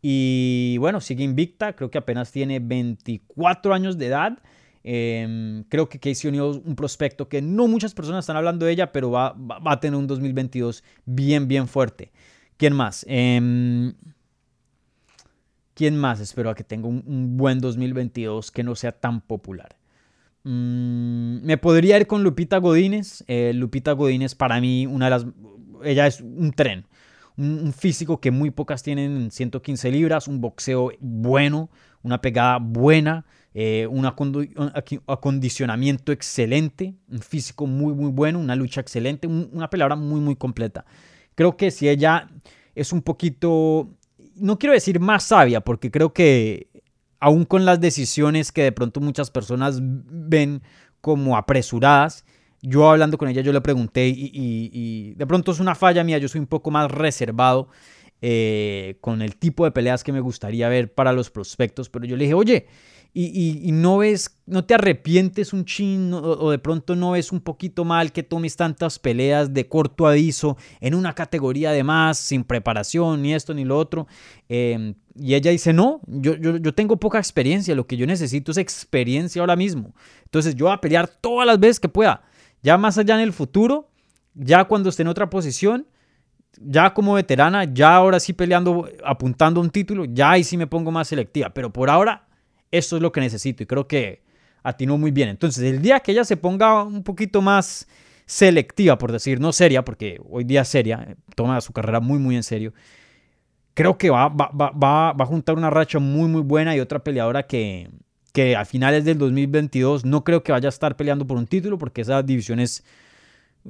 [0.01, 4.39] Y bueno, sigue invicta, creo que apenas tiene 24 años de edad.
[4.83, 8.91] Em, creo que Casey O'Neill un prospecto que no muchas personas están hablando de ella,
[8.91, 12.11] pero va, a tener un 2022 bien, bien fuerte.
[12.57, 13.05] ¿Quién más?
[13.07, 13.93] Em,
[15.73, 16.19] ¿Quién más?
[16.19, 19.77] Espero que tenga un, buen 2022 que no sea tan popular.
[20.43, 23.23] Mm, me podría ir con Lupita Godínez.
[23.27, 25.25] Eh, Lupita Godínez para mí, una de las...
[25.83, 26.85] Ella es un tren.
[27.37, 30.27] Un, físico que muy pocas tienen en 115 libras.
[30.27, 31.69] Un boxeo bueno.
[32.03, 33.25] Una pegada buena.
[33.53, 34.05] Eh, un
[35.07, 36.95] acondicionamiento excelente.
[37.09, 38.39] Un físico muy, muy bueno.
[38.39, 39.27] Una lucha excelente.
[39.27, 40.85] una palabra muy, muy completa.
[41.35, 42.29] Creo que si ella
[42.75, 43.89] es un poquito...
[44.35, 46.69] No quiero decir más sabia, porque creo que
[47.19, 50.62] aún con las decisiones que de pronto muchas personas ven
[51.01, 52.25] como apresuradas,
[52.62, 56.27] yo hablando con ella, yo le pregunté y, de pronto es una falla mía, yo
[56.27, 57.69] soy un poco más reservado
[58.21, 62.17] eh, con el tipo de peleas que me gustaría ver para los prospectos, pero yo
[62.17, 62.67] le dije, oye,
[63.12, 67.84] y, no ves, no te arrepientes un chin o, de pronto no ves un poquito
[67.84, 73.24] mal que tomes tantas peleas de corto aviso en una categoría de más, sin preparación,
[73.24, 74.08] ni esto ni lo otro.
[74.48, 78.58] Em, y ella dice, no, yo, yo, tengo poca experiencia, lo que yo necesito es
[78.58, 79.93] experiencia ahora mismo.
[80.26, 82.22] Entonces yo voy a pelear todas las veces que pueda.
[82.62, 83.89] Ya más allá en el futuro,
[84.36, 85.88] ya cuando esté en otra posición,
[86.62, 90.91] ya como veterana, ya ahora sí peleando, apuntando un título, ya ahí sí me pongo
[90.91, 91.50] más selectiva.
[91.50, 92.28] Pero por ahora
[92.71, 94.21] esto es lo que necesito y creo que
[94.63, 95.29] atinó muy bien.
[95.29, 97.88] Entonces, el día que ella se ponga un poquito más
[98.25, 102.36] selectiva, por decir, no seria, porque hoy día es seria, toma su carrera muy, muy
[102.36, 102.73] en serio,
[103.73, 104.71] creo que va, va, va,
[105.13, 107.89] va, a juntar una racha muy, muy buena y otra peleadora que,
[108.34, 111.77] que a finales del 2022 no creo que vaya a estar peleando por un título,
[111.77, 112.84] porque esa división es,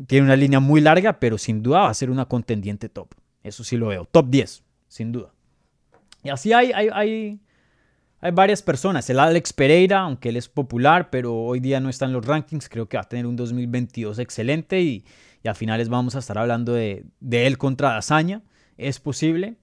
[0.08, 3.14] tiene una línea muy larga, pero sin duda va a ser una contendiente top.
[3.44, 4.06] Eso sí lo veo.
[4.06, 5.32] Top 10, sin duda.
[6.24, 7.40] Y así hay, hay, hay
[8.22, 9.10] hay varias personas.
[9.10, 12.70] El Alex Pereira, aunque él es popular, pero hoy día no está en los rankings,
[12.70, 15.06] creo que va a tener un 2022 excelente y,
[15.44, 18.42] y a finales vamos a estar hablando de, él contra Dazaña.
[18.78, 19.56] Es posible.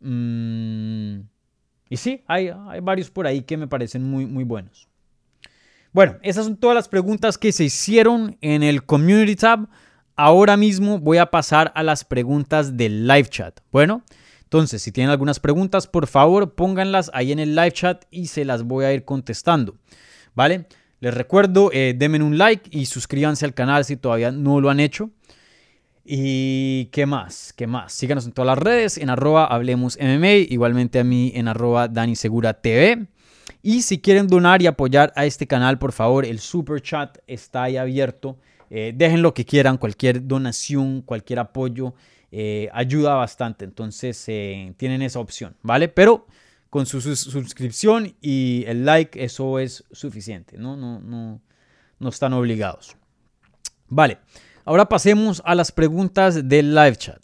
[0.00, 1.20] Mm,
[1.88, 2.50] y sí, hay,
[2.82, 4.88] varios por ahí que me parecen muy, muy buenos.
[5.92, 9.68] Bueno, esas son todas las preguntas que se hicieron en el Community Tab.
[10.16, 13.60] Ahora mismo voy a pasar a las preguntas del live chat.
[13.70, 14.02] Bueno,
[14.54, 18.44] entonces, si tienen algunas preguntas, por favor, pónganlas ahí en el live chat y se
[18.44, 19.74] las voy a ir contestando.
[20.32, 20.66] ¿Vale?
[21.00, 24.78] Les recuerdo, eh, denme un like y suscríbanse al canal si todavía no lo han
[24.78, 25.10] hecho.
[26.04, 27.92] Y qué más, qué más.
[27.94, 33.08] Síganos en todas las redes, en arroba hablemos igualmente a mí en arroba Segura TV.
[33.60, 37.64] Y si quieren donar y apoyar a este canal, por favor, el super chat está
[37.64, 38.38] ahí abierto.
[38.70, 41.94] Eh, dejen lo que quieran, cualquier donación, cualquier apoyo
[42.36, 43.64] eh, ayuda bastante.
[43.64, 45.86] Entonces eh, tienen esa opción, ¿vale?
[45.86, 46.26] Pero
[46.68, 50.76] con su, suscripción y el like eso es suficiente, ¿no?
[50.76, 51.40] No, no,
[52.00, 52.96] no están obligados.
[53.86, 54.18] Vale,
[54.64, 57.22] ahora pasemos a las preguntas del live chat.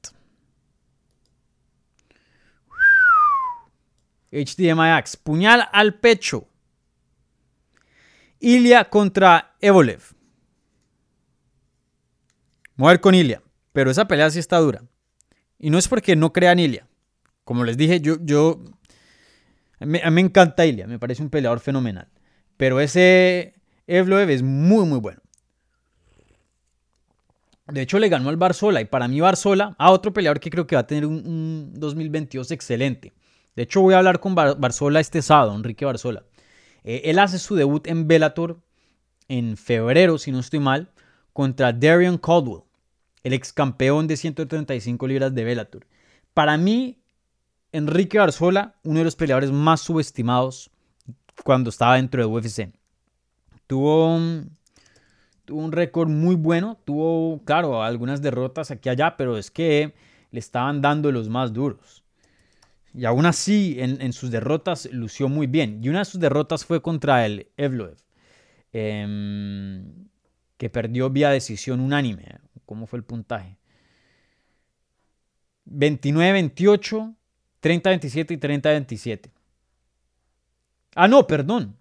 [4.31, 6.47] HDMI puñal al pecho.
[8.39, 10.03] Ilia contra Evolev.
[12.77, 13.43] Mujer con Ilia,
[13.73, 14.85] pero esa pelea sí está dura.
[15.61, 16.87] Y no es porque no crea en Ilia.
[17.45, 18.61] Como les dije, yo, yo
[19.79, 22.09] a mí, me encanta Ilia, me parece un peleador fenomenal.
[22.57, 23.55] Pero ese
[23.87, 25.21] Evloev es muy, muy bueno.
[27.67, 28.81] De hecho, le ganó al Barzola.
[28.81, 32.51] Y para mí, Barzola, a otro peleador que creo que va a tener un, 2022
[32.51, 33.13] excelente.
[33.55, 36.25] De hecho, voy a hablar con Barzola este sábado, Enrique Barzola.
[36.85, 38.61] Eh, él hace su debut en Bellator
[39.29, 40.91] en febrero, si no estoy mal,
[41.33, 42.63] contra Darian Caldwell
[43.23, 45.87] el ex campeón de 135 libras de Bellator.
[46.35, 47.01] Para mí,
[47.73, 50.71] Enrique Barzola, uno de los peleadores más subestimados
[51.45, 52.73] cuando estaba dentro de UFC.
[53.67, 54.19] Tuvo,
[55.45, 59.95] tuvo un récord muy bueno, tuvo, claro, algunas derrotas aquí y allá, pero es que
[60.31, 62.05] le estaban dando los más duros.
[62.93, 65.79] Y aún así, en, sus derrotas lució muy bien.
[65.83, 67.97] Y una de sus derrotas fue contra el Evloev,
[68.73, 70.09] em,
[70.57, 72.41] que perdió vía decisión unánime.
[72.71, 73.57] ¿Cómo fue el puntaje?
[75.69, 77.17] 29-28,
[77.61, 79.31] 30-27 y 30-27.
[80.95, 81.77] Ah, no, perdón.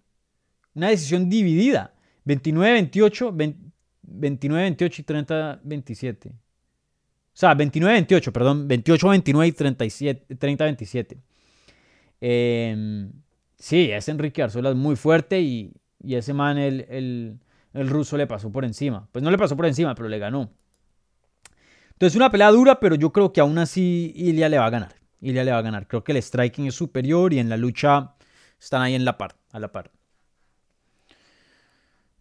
[0.73, 1.93] Una decisión dividida.
[2.25, 3.59] 29-28,
[4.03, 6.31] 29-28 y 30-27.
[6.31, 6.35] O
[7.33, 8.67] sea, 29-28, perdón.
[8.67, 11.17] 28-29 y 30-27.
[12.19, 13.11] Em,
[13.59, 15.71] sí, ese Enrique Arzola es muy fuerte y,
[16.03, 17.39] ese man, el,
[17.73, 19.07] el ruso, le pasó por encima.
[19.11, 20.49] Pues no le pasó por encima, pero le ganó.
[21.99, 24.95] Entonces, una pelea dura, pero yo creo que aún así Ilia le va a ganar.
[25.19, 25.85] Ilia le va a ganar.
[25.85, 28.15] Creo que el striking es superior y en la lucha
[28.57, 29.91] están ahí en la par, a la par.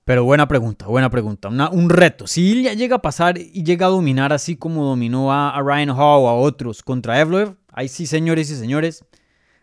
[0.02, 1.48] Pero buena pregunta, buena pregunta.
[1.48, 2.26] un reto.
[2.26, 6.24] Si Ilya llega a pasar y llega a dominar así como dominó a, Ryan Hall
[6.24, 9.04] o a otros contra Evloev, ahí sí, señores y señores,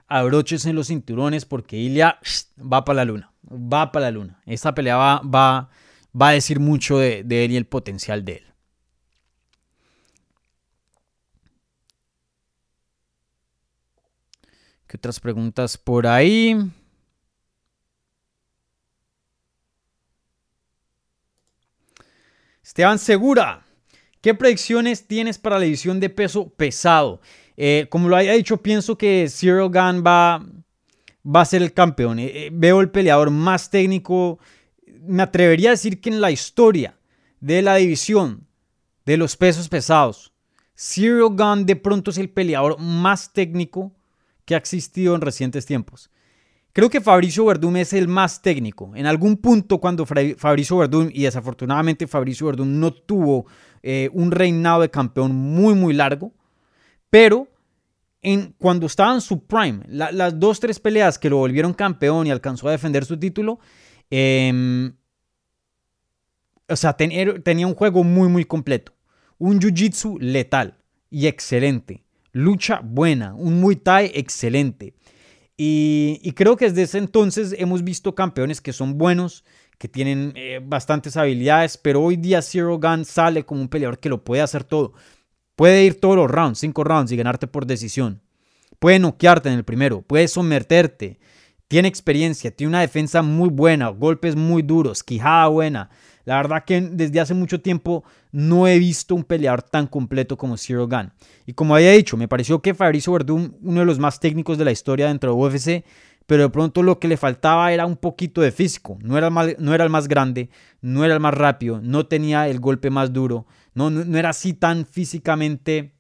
[0.07, 2.19] abróchense los cinturones porque Ilya
[2.57, 3.33] va para la luna.
[3.43, 4.39] va para la luna.
[4.45, 5.69] Esta pelea va,
[6.17, 8.54] a decir mucho de él y el potencial de él.
[14.95, 16.55] ¿Qué otras preguntas por ahí?
[22.63, 23.65] Esteban Segura,
[24.21, 27.19] ¿qué predicciones tienes para la edición de peso pesado?
[27.57, 30.45] Eh, como lo haya dicho, pienso que Cyril Gunn va,
[31.25, 32.19] va a ser el campeón.
[32.19, 34.39] Eh, eh, veo el peleador más técnico.
[35.01, 36.97] Me atrevería a decir que en la historia
[37.41, 38.47] de la división
[39.05, 40.31] de los pesos pesados,
[40.73, 43.91] Cyril Gunn de pronto es el peleador más técnico
[44.45, 46.09] que ha existido en recientes tiempos.
[46.75, 48.91] Creo que Fabricio Verdum es el más técnico.
[48.95, 53.45] En algún punto cuando Fabricio Verdum, y desafortunadamente Fabricio Verdum no tuvo
[53.81, 56.33] eh, un reinado de campeón muy, muy largo,
[57.09, 57.47] pero
[58.21, 62.31] en, cuando estaba en su prime, las dos, tres peleas que lo volvieron campeón y
[62.31, 63.59] alcanzó a defender su título,
[64.09, 64.93] em,
[66.67, 68.91] o sea, tenía un juego muy, muy completo.
[69.37, 70.77] Un jiu-jitsu letal
[71.09, 72.04] y excelente.
[72.35, 74.93] Lucha buena, un Muay Thai excelente.
[75.55, 79.45] Y, creo que desde ese entonces hemos visto campeones que son buenos,
[79.77, 84.09] que tienen eh, bastantes habilidades, pero hoy día Zero Gun sale como un peleador que
[84.09, 84.91] lo puede hacer todo.
[85.55, 88.21] Puede ir todos los rounds, cinco rounds y ganarte por decisión.
[88.79, 91.19] Puede noquearte en el primero, puede someterte.
[91.69, 95.89] Tiene experiencia, tiene una defensa muy buena, golpes muy duros, quijada buena.
[96.25, 100.57] La verdad que desde hace mucho tiempo no he visto un peleador tan completo como
[100.57, 101.13] Zero Gun.
[101.45, 104.65] Y como había dicho, me pareció que Fabricio Verdum, uno de los más técnicos de
[104.65, 105.85] la historia dentro de UFC,
[106.25, 108.97] pero de pronto lo que le faltaba era un poquito de físico.
[109.01, 110.49] No era, el más, no era el más grande,
[110.81, 114.53] no era el más rápido, no tenía el golpe más duro, no, no, era así
[114.53, 115.93] tan físicamente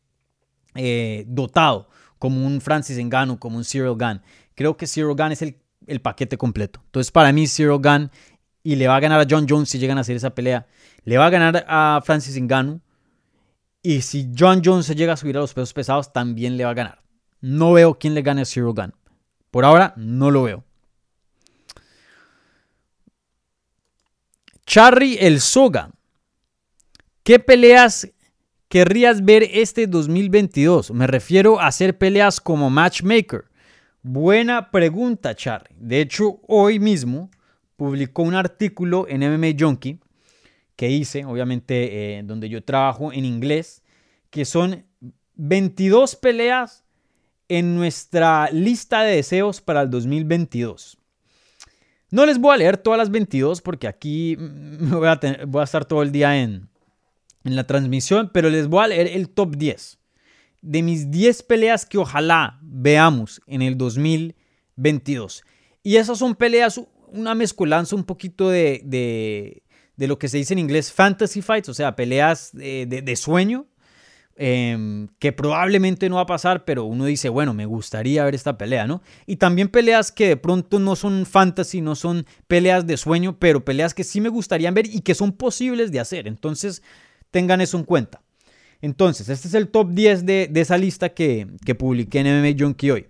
[0.73, 4.21] eh, dotado como un Francis Ngannou, como un Cyril Gunn.
[4.55, 6.81] Creo que Cyril Gunn es el, el paquete completo.
[6.85, 8.09] Entonces, para mí, Cyril Gunn
[8.65, 10.65] y le va a ganar a John Jones si llegan a hacer esa pelea.
[11.03, 12.81] Le va a ganar a Francis Ngannou.
[13.83, 16.71] Y si John Jones se llega a subir a los pesos pesados, también le va
[16.71, 17.03] a ganar.
[17.41, 18.91] No veo quién le gane a Zero Gun.
[19.51, 20.63] Por ahora, no lo veo.
[24.65, 25.91] Charry el Soga.
[27.21, 28.09] ¿Qué peleas
[28.67, 30.89] querrías ver este 2022?
[30.89, 33.45] Me refiero a hacer peleas como matchmaker.
[34.01, 35.75] Buena pregunta, Charry.
[35.77, 37.29] De hecho, hoy mismo
[37.75, 39.99] publicó un artículo en MMA Junkie
[40.75, 43.83] que hice, obviamente, eh, donde yo trabajo en inglés,
[44.29, 44.85] que son
[45.35, 46.83] 22 peleas
[47.47, 50.97] en nuestra lista de deseos para el 2022.
[52.11, 55.85] No les voy a leer todas las 22 porque aquí voy a, voy a estar
[55.85, 56.69] todo el día en,
[57.43, 59.99] en la transmisión, pero les voy a leer el top 10
[60.65, 65.43] de mis 10 peleas que ojalá veamos en el 2022.
[65.83, 66.81] Y esas son peleas
[67.15, 71.73] una mezcolanza un poquito de, de, lo que se dice en inglés fantasy fights, o
[71.73, 73.67] sea, peleas de, sueño,
[74.35, 78.57] em, que probablemente no va a pasar, pero uno dice, bueno, me gustaría ver esta
[78.57, 79.01] pelea, ¿no?
[79.25, 83.63] Y también peleas que de pronto no son fantasy, no son peleas de sueño, pero
[83.63, 86.27] peleas que sí me gustaría ver y que son posibles de hacer.
[86.27, 86.83] Entonces,
[87.31, 88.21] tengan eso en cuenta.
[88.81, 92.91] Entonces, este es el top 10 de, esa lista que, que publiqué en MMA Junkie
[92.91, 93.07] hoy.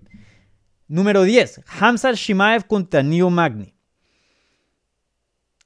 [0.88, 3.75] Número 10, Hamza Shimaev contra Neo Magni.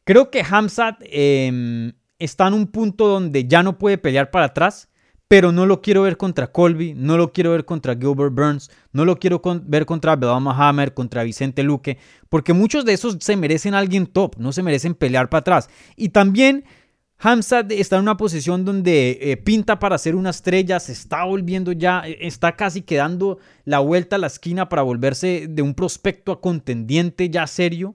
[0.10, 4.90] Creo que Hamzat em, está en un punto donde ya no puede pelear para atrás,
[5.28, 9.06] pero no lo quiero ver contra Colby, no lo quiero ver contra Gilbert Burns, no
[9.06, 13.76] lo quiero ver contra Belal Hammer, contra Vicente Luque, porque muchos de esos se merecen
[13.76, 15.70] alguien top, no se merecen pelear para atrás.
[15.96, 16.66] Y también
[17.20, 21.72] Hamzat está en una posición donde eh, pinta para ser una estrella, se está volviendo
[21.72, 26.32] ya, eh, está casi quedando la vuelta a la esquina para volverse de un prospecto
[26.32, 27.94] a contendiente ya serio.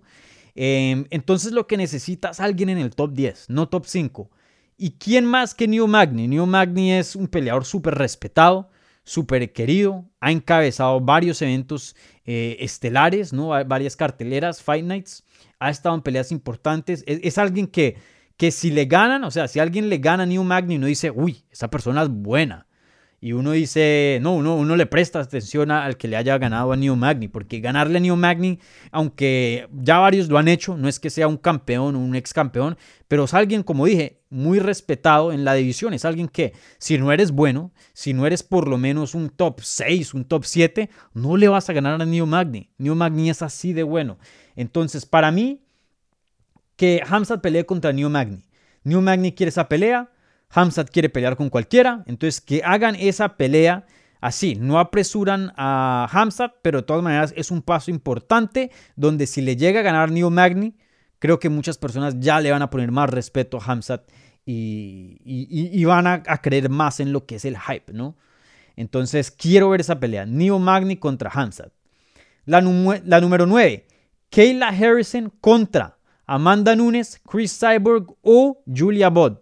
[0.55, 4.31] Em, entonces lo que necesitas es alguien en el top 10, no top 5.
[4.77, 6.29] ¿Y quién más que Neo Magni?
[6.29, 8.71] Neo Magni es un peleador súper respetado,
[9.05, 13.49] súper querido, ha encabezado varios eventos eh, estelares, ¿no?
[13.67, 15.25] varias carteleras, Fight Nights,
[15.59, 17.97] ha estado en peleas importantes, es, alguien que,
[18.37, 21.11] que si le ganan, o sea, si alguien le gana a Neo Magni, uno dice,
[21.11, 22.67] uy, esa persona es buena.
[23.25, 26.77] Y uno dice, no, uno, uno le presta atención al que le haya ganado a
[26.77, 28.59] Neo Magni, porque ganarle a Neo Magni,
[28.93, 32.35] aunque ya varios lo han hecho, no es que sea un campeón o un ex
[32.35, 32.77] campeón,
[33.09, 35.95] pero es alguien, como dije, muy respetado en la división.
[35.95, 39.63] Es alguien que, si no eres bueno, si no eres por lo menos un top
[39.63, 42.69] 6, un top 7, no le vas a ganar a Neo Magni.
[42.77, 44.19] Neo Magni es así de bueno.
[44.55, 45.63] Entonces, para mí,
[46.77, 48.45] que Hamzat pelee contra Neo Magni.
[48.83, 50.11] Neo Magni quiere esa pelea,
[50.55, 53.87] Hamzat quiere pelear con cualquiera, entonces que hagan esa pelea
[54.21, 59.43] así, no apresuran a Hamzat, pero de todas maneras es un paso importante donde si
[59.43, 60.75] le llega a ganar Neil Magny,
[61.19, 64.03] creo que muchas personas ya le van a poner más respeto a Hamzat
[64.47, 68.17] y, van a, creer más en lo que es el hype, ¿no?
[68.77, 71.73] Entonces quiero ver esa pelea, Neil Magny contra Hamzat.
[72.45, 73.87] La, número 9,
[74.31, 75.97] Kayla Harrison contra
[76.27, 79.39] Amanda Nunes, Chris Cyborg o Julia Budd.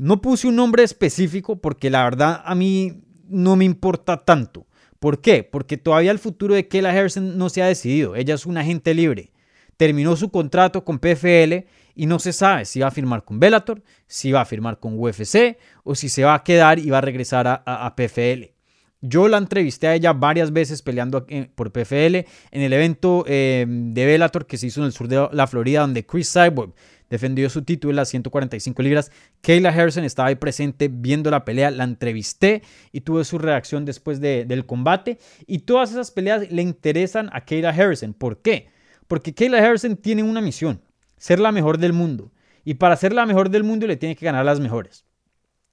[0.00, 4.66] No puse un nombre específico porque la verdad a mí no me importa tanto.
[4.98, 5.44] ¿Por qué?
[5.44, 8.16] Porque todavía el futuro de Kayla Harrison no se ha decidido.
[8.16, 9.30] Ella es una agente libre.
[9.76, 13.82] Terminó su contrato con PFL y no se sabe si va a firmar con Bellator,
[14.06, 17.02] si va a firmar con UFC o si se va a quedar y va a
[17.02, 18.54] regresar a, PFL.
[19.02, 22.16] Yo la entrevisté a ella varias veces peleando por PFL
[22.52, 25.80] en el evento eh, de Bellator que se hizo en el sur de la Florida,
[25.82, 26.72] donde Chris Cyborg
[27.10, 29.10] defendió su título las 145 libras.
[29.42, 34.20] Kayla Harrison estaba ahí presente viendo la pelea, la entrevisté y tuve su reacción después
[34.20, 35.18] del combate.
[35.46, 38.14] Y todas esas peleas le interesan a Kayla Harrison.
[38.14, 38.68] ¿Por qué?
[39.08, 40.80] Porque Kayla Harrison tiene una misión,
[41.18, 42.32] ser la mejor del mundo.
[42.64, 45.04] Y para ser la mejor del mundo le tiene que ganar las mejores.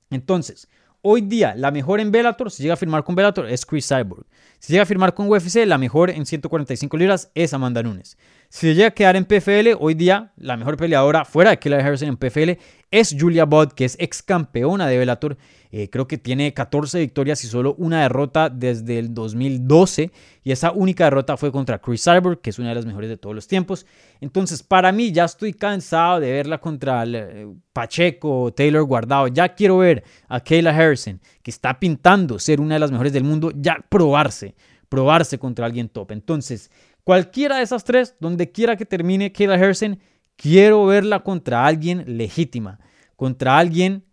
[0.10, 0.68] Entonces,
[1.02, 4.26] hoy día la mejor en Bellator, si llega a firmar con Bellator, es Chris Cyborg.
[4.60, 8.18] Si llega a firmar con UFC, la mejor en 145 libras es Amanda Nunes.
[8.50, 12.08] Si llega a quedar en PFL, hoy día la mejor peleadora fuera de Killer Harrison
[12.08, 12.52] en PFL
[12.90, 15.38] es Julia Budd, que es ex campeona de Bellator.
[15.70, 20.12] Eh, creo que tiene 14 victorias y solo una derrota desde el 2012.
[20.44, 23.18] Y esa única derrota fue contra Chris Cyborg, que es una de las mejores de
[23.18, 23.86] todos los tiempos.
[24.22, 29.28] Entonces, para mí, ya estoy cansado de verla contra eh, Pacheco, Taylor Guardado.
[29.28, 33.26] Ya quiero ver a Kayla Harrison, que está pintando ser una de las mejores del
[33.26, 34.56] mundo, ya probarse,
[34.88, 36.14] probarse contra alguien top.
[36.14, 36.72] Entonces,
[37.08, 39.98] Cualquiera de esas tres, donde quiera que termine Kayla Harrison,
[40.36, 42.82] quiero verla contra alguien legítima,
[43.16, 44.04] contra alguien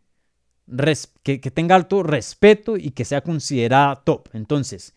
[1.25, 4.29] que, tenga alto respeto y que sea considerada top.
[4.33, 4.95] Entonces,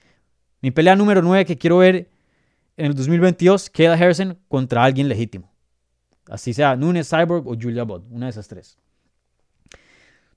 [0.61, 2.11] mi pelea número 9 que quiero ver
[2.75, 5.51] en el 2022, Kayla Harrison contra alguien legítimo.
[6.29, 8.77] Así sea Nunes Cyborg o Julia Budd, una de esas tres.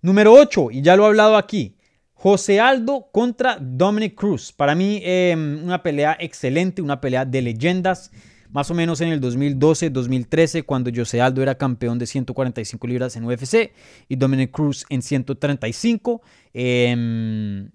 [0.00, 1.76] Número 8, y ya lo he hablado aquí,
[2.22, 4.52] José Aldo contra Dominic Cruz.
[4.52, 8.10] Para mí, em, una pelea excelente, una pelea de leyendas.
[8.50, 13.24] Más o menos en el 2012-2013, cuando José Aldo era campeón de 145 libras en
[13.24, 13.72] UFC
[14.06, 16.20] y Dominic Cruz en 135.
[16.52, 17.70] Em,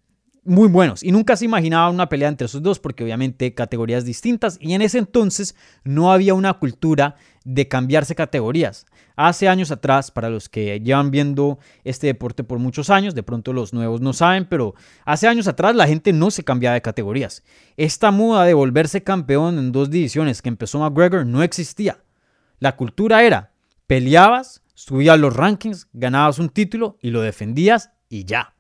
[0.45, 1.03] muy buenos.
[1.03, 4.57] Y nunca se imaginaba una pelea entre esos dos, porque obviamente categorías distintas.
[4.61, 8.85] Y en ese entonces no había una cultura de cambiarse categorías.
[9.15, 13.53] Hace años atrás, para los que llevan viendo este deporte por muchos años, de pronto
[13.53, 14.75] los nuevos no saben, pero
[15.05, 17.43] hace años atrás la gente no se cambiaba de categorías.
[17.77, 21.99] Esta moda de volverse campeón en dos divisiones que empezó McGregor no existía.
[22.59, 23.53] La cultura era,
[23.87, 28.54] peleabas, subías los rankings, ganabas un título y lo defendías y ya.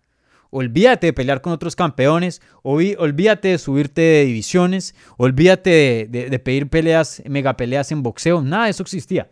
[0.57, 7.21] Olvídate de pelear con otros campeones, olvídate de subirte de divisiones, olvídate de, pedir peleas,
[7.27, 9.29] mega peleas en boxeo, nada de eso existía.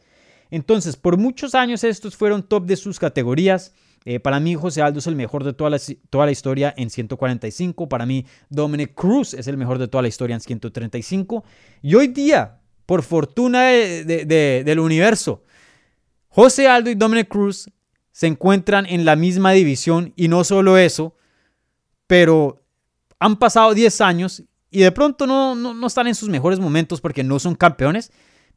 [0.51, 3.73] Entonces, por muchos años estos fueron top de sus categorías.
[4.03, 6.89] Eh, para mí, José Aldo es el mejor de toda la, toda la, historia en
[6.89, 7.87] 145.
[7.87, 11.45] Para mí, Dominic Cruz es el mejor de toda la historia en 135.
[11.81, 15.45] Y hoy día, por fortuna del universo,
[16.27, 17.69] José Aldo y Dominic Cruz
[18.13, 20.13] se encuentran en la misma división.
[20.15, 21.17] Y no solo eso,
[22.07, 22.63] pero
[23.19, 27.25] han pasado 10 años y de pronto no, no están en sus mejores momentos porque
[27.25, 28.11] no son campeones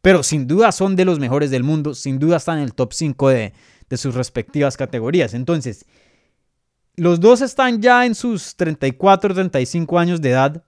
[0.07, 2.92] pero sin duda son de los mejores del mundo, sin duda están en el top
[2.92, 3.52] 5 de,
[3.96, 5.34] sus respectivas categorías.
[5.34, 5.84] Entonces,
[6.94, 10.62] los dos están ya en sus 34, 35 años de edad.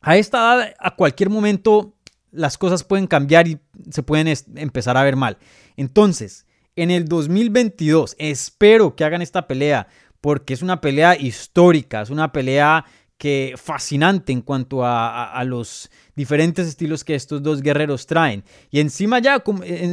[0.00, 1.96] A esta edad, a cualquier momento,
[2.30, 3.58] las cosas pueden cambiar y
[3.90, 5.38] se pueden empezar a ver mal.
[5.76, 6.45] Entonces,
[6.76, 9.88] en el 2022, espero que hagan esta pelea
[10.20, 12.84] porque es una pelea histórica, es una pelea
[13.18, 18.44] que fascinante en cuanto a, los diferentes estilos que estos dos guerreros traen.
[18.70, 19.42] Y encima ya,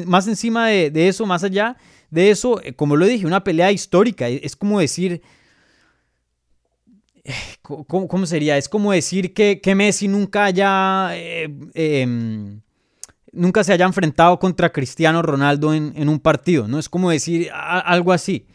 [0.05, 1.77] más encima de, eso, más allá
[2.09, 4.27] de eso, eh, como lo dije, una pelea histórica.
[4.27, 5.21] Es como decir...
[7.23, 8.57] Eh, ¿Cómo, sería?
[8.57, 11.11] Es como decir que, Messi nunca haya...
[11.13, 12.59] Eh, em,
[13.33, 16.79] nunca se haya enfrentado contra Cristiano Ronaldo en, en un partido, ¿no?
[16.79, 18.45] Es como decir algo así.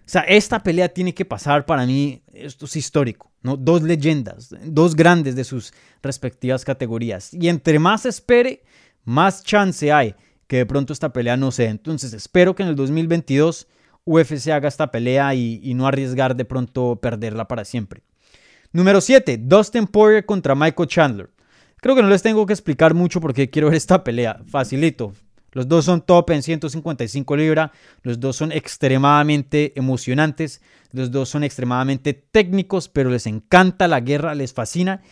[0.00, 3.56] O sea, esta pelea tiene que pasar para mí, esto es histórico, ¿no?
[3.56, 5.72] Dos leyendas, dos grandes de sus
[6.02, 7.32] respectivas categorías.
[7.32, 8.64] Y entre más espere,
[9.04, 10.14] más chance hay
[10.46, 11.70] que de pronto esta pelea no sea.
[11.70, 13.66] Entonces, espero que en el 2022
[14.04, 18.02] UFC haga esta pelea y, no arriesgar de pronto perderla para siempre.
[18.72, 21.30] Número 7, Dustin Poirier contra Michael Chandler.
[21.84, 24.40] Creo que no les tengo que explicar mucho porque quiero ver esta pelea.
[24.46, 25.12] Facilito.
[25.52, 27.72] Los dos son top en 155 libras,
[28.02, 30.62] los dos son extremadamente emocionantes,
[30.92, 35.02] los dos son extremadamente técnicos, pero les encanta la guerra, les fascina.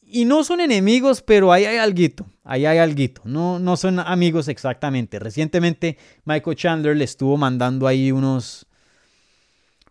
[0.00, 3.22] Y no son enemigos, pero ahí hay alguito, ahí hay alguito.
[3.24, 5.18] No, no son amigos exactamente.
[5.18, 8.68] Recientemente Michael Chandler le estuvo mandando ahí unos,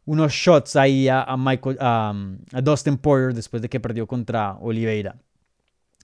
[0.05, 2.13] unos shots ahí a, Michael, a,
[2.63, 5.17] Dustin Porter después de que perdió contra Oliveira.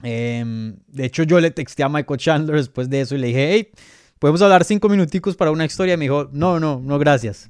[0.02, 3.52] Em, de hecho, yo le texté a Michael Chandler después de eso y le dije,
[3.52, 3.68] hey,
[4.18, 5.94] podemos hablar cinco minuticos para una historia.
[5.94, 7.48] Y me dijo, no, no, no, gracias.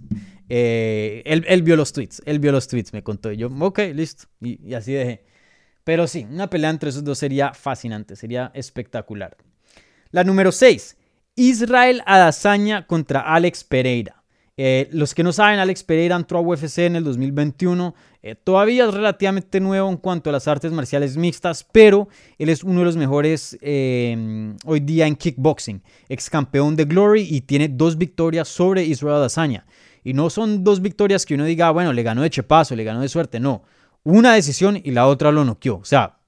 [0.49, 3.31] Eh, él, vio los tweets, él vio los tweets, me contó.
[3.33, 4.25] Y yo, ok, listo.
[4.41, 5.25] Y, así dejé.
[5.85, 9.37] Pero sí, una pelea entre esos dos sería fascinante, sería espectacular.
[10.11, 10.97] La número 6,
[11.37, 14.23] Israel Adazaña contra Alex Pereira.
[14.57, 17.95] Eh, los que no saben, Alex Pereira entró a UFC en el 2021.
[18.23, 22.65] Eh, todavía es relativamente nuevo en cuanto a las artes marciales mixtas, pero él es
[22.65, 25.83] uno de los mejores eh, hoy día en kickboxing.
[26.09, 29.67] Ex campeón de Glory y tiene dos victorias sobre Israel Adesanya.
[30.03, 33.01] Y no son dos victorias que uno diga, bueno, le ganó de chepazo, le ganó
[33.01, 33.39] de suerte.
[33.39, 33.63] No.
[34.03, 35.77] Una decisión y la otra lo noqueó.
[35.77, 36.19] O sea,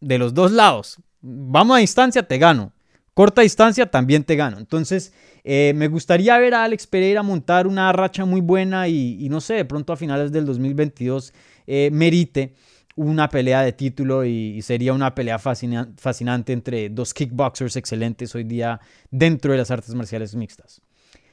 [0.00, 0.98] de los dos lados.
[1.20, 2.72] Vamos a distancia, te gano.
[3.14, 4.58] Corta distancia, también te gano.
[4.58, 5.12] Entonces,
[5.44, 9.54] eh, me gustaría ver a Alex Pereira montar una racha muy buena y, no sé,
[9.54, 11.32] de pronto a finales del 2022
[11.66, 12.54] eh, merite
[12.96, 18.80] una pelea de título y, sería una pelea fascinante entre dos kickboxers excelentes hoy día
[19.10, 20.82] dentro de las artes marciales mixtas.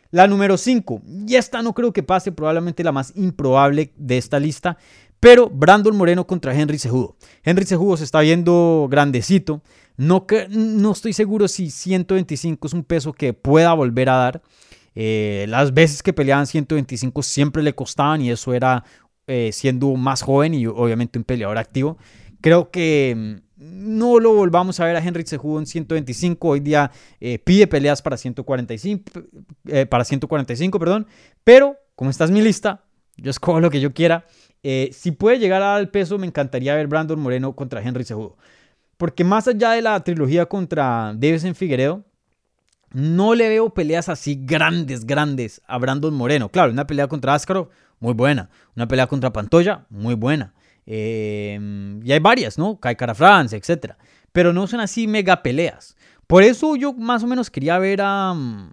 [0.09, 4.39] La número 5, y esta no creo que pase, probablemente la más improbable de esta
[4.39, 4.77] lista,
[5.19, 7.17] pero Brandon Moreno contra Henry Cejudo.
[7.43, 9.61] Henry Cejudo se está viendo grandecito,
[9.97, 14.41] no, no estoy seguro si 125 es un peso que pueda volver a dar.
[14.95, 18.83] Eh, las veces que peleaban 125 siempre le costaban y eso era
[19.27, 21.97] eh, siendo más joven y obviamente un peleador activo.
[22.41, 26.47] Creo que mm, no lo volvamos a ver a Henry Cejudo en 125.
[26.47, 29.11] Hoy día eh, pide peleas para 145,
[29.89, 31.07] para 145, perdón.
[31.43, 32.83] Pero como está es mi lista,
[33.17, 34.25] yo escojo lo que yo quiera.
[34.91, 38.37] si puede llegar al peso, me encantaría ver Brandon Moreno contra Henry Cejudo.
[38.97, 42.03] Porque más allá de la trilogía contra en Figueredo,
[42.91, 46.49] no le veo peleas así grandes, grandes a Brandon Moreno.
[46.49, 47.69] Claro, una pelea contra Ascaro,
[47.99, 48.49] muy buena.
[48.75, 50.53] Una pelea contra Pantoya, muy buena.
[50.85, 51.59] Eh,
[52.03, 52.79] y hay varias, ¿no?
[52.79, 53.93] Kai Cara France, etc.
[54.31, 55.95] Pero no son así mega peleas.
[56.25, 58.71] Por eso yo más o menos quería ver a, mm,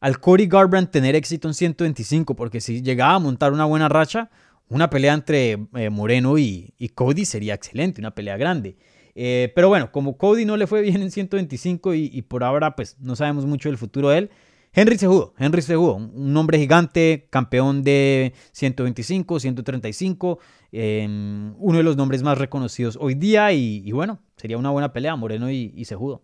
[0.00, 4.30] al Cody Garbrandt tener éxito en 125, porque si llegaba a montar una buena racha,
[4.68, 8.76] una pelea entre eh, Moreno y, y Cody sería excelente, una pelea grande.
[9.20, 12.96] Eh, pero bueno, como Cody no le fue bien en 125 y, por ahora pues
[13.00, 14.30] no sabemos mucho del futuro de él.
[14.72, 20.38] Henry Cejudo, Henry Cejudo, un hombre gigante, campeón de 125, 135,
[20.70, 25.16] em, uno de los nombres más reconocidos hoy día y, bueno, sería una buena pelea,
[25.16, 26.22] Moreno y, y Cejudo.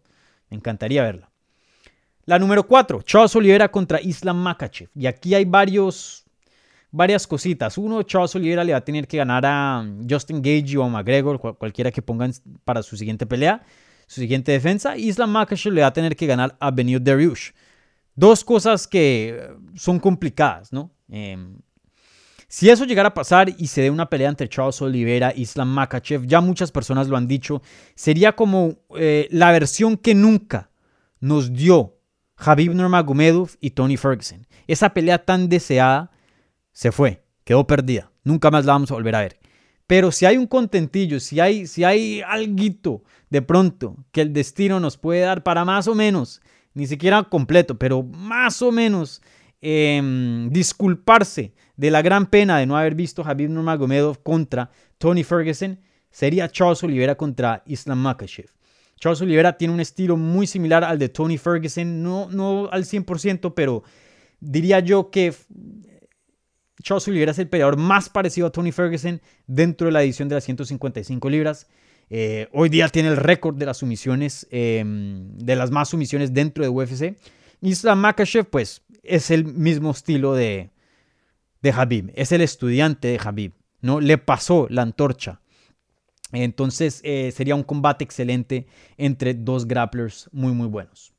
[0.48, 1.32] Me encantaría verla.
[2.26, 4.88] La número 4, Charles Oliveira contra Islam Makachev.
[4.94, 6.23] Y aquí hay varios
[6.94, 7.76] varias cositas.
[7.76, 11.40] Uno, Charles Oliveira le va a tener que ganar a Justin Gage o a McGregor,
[11.58, 12.32] cualquiera que pongan
[12.64, 13.64] para su siguiente pelea,
[14.06, 14.96] su siguiente defensa.
[14.96, 17.50] Islam Makhachev le va a tener que ganar a Benio Dariush.
[18.14, 20.92] Dos cosas que son complicadas, ¿no?
[21.08, 21.58] Em,
[22.46, 25.70] si eso llegara a pasar y se dé una pelea entre Charles Oliveira y Islam
[25.70, 27.60] Makachev, ya muchas personas lo han dicho,
[27.96, 30.70] sería como eh, la versión que nunca
[31.18, 31.98] nos dio
[32.36, 34.46] Habib Nurmagomedov y Tony Ferguson.
[34.68, 36.12] Esa pelea tan deseada
[36.74, 38.10] se fue, quedó perdida.
[38.24, 39.38] Nunca más la vamos a volver a ver.
[39.86, 44.80] Pero si hay un contentillo, si hay, si hay algo de pronto que el destino
[44.80, 46.42] nos puede dar para más o menos,
[46.74, 49.22] ni siquiera completo, pero más o menos
[49.60, 55.22] em, disculparse de la gran pena de no haber visto a Habib Nurmagomedov contra Tony
[55.22, 55.78] Ferguson,
[56.10, 58.50] sería Charles Oliveira contra Islam Makhachev.
[58.98, 63.52] Charles Oliveira tiene un estilo muy similar al de Tony Ferguson, no, no al 100%,
[63.54, 63.82] pero
[64.40, 65.34] diría yo que
[66.84, 70.34] Charles Oliveira es el peleador más parecido a Tony Ferguson dentro de la edición de
[70.34, 71.66] las 155 libras.
[72.10, 76.62] Eh, hoy día tiene el récord de las sumisiones, em, de las más sumisiones dentro
[76.62, 77.16] de UFC.
[77.62, 80.70] Islam Makachev, pues, es el mismo estilo de,
[81.62, 82.12] de Habib.
[82.14, 84.00] Es el estudiante de Habib, ¿no?
[84.00, 85.40] Le pasó la antorcha.
[86.32, 88.66] Entonces, eh, sería un combate excelente
[88.98, 91.14] entre dos grapplers muy, muy buenos.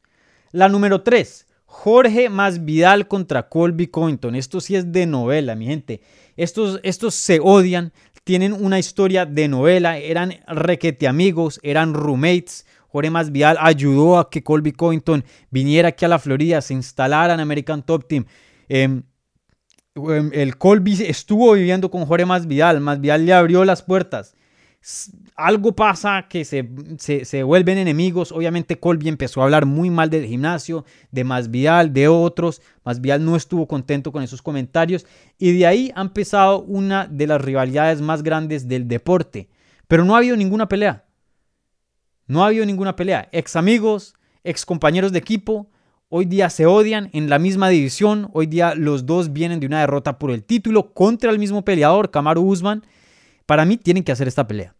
[0.51, 4.34] La número 3, Jorge Masvidal contra Colby Covington.
[4.36, 6.01] Esto sí es de novela, mi gente.
[6.38, 7.91] Estos, estos se odian,
[8.23, 12.65] tienen una historia de novela, eran requete amigos, eran roommates.
[12.88, 17.41] Jorge Masvidal ayudó a que Colby Covington viniera aquí a la Florida, se instalara en
[17.41, 18.26] American Top Team.
[18.69, 19.03] Em,
[19.95, 24.34] em, el Colby estuvo viviendo con Jorge Masvidal, Masvidal le abrió las puertas.
[25.36, 26.67] Algo pasa que se,
[26.97, 28.31] se, vuelven enemigos.
[28.31, 32.61] Obviamente Colby empezó a hablar muy mal del gimnasio, de Masvidal, de otros.
[32.83, 35.05] Masvidal no estuvo contento con esos comentarios
[35.39, 39.49] y de ahí ha empezado una de las rivalidades más grandes del deporte.
[39.88, 41.05] Pero no ha habido ninguna pelea.
[42.27, 43.27] No ha habido ninguna pelea.
[43.31, 44.13] Ex amigos,
[44.43, 45.69] ex compañeros de equipo,
[46.09, 48.29] hoy día se odian en la misma división.
[48.33, 52.11] Hoy día los dos vienen de una derrota por el título contra el mismo peleador,
[52.11, 52.83] Kamaru Usman.
[53.45, 54.74] Para mí tienen que hacer esta pelea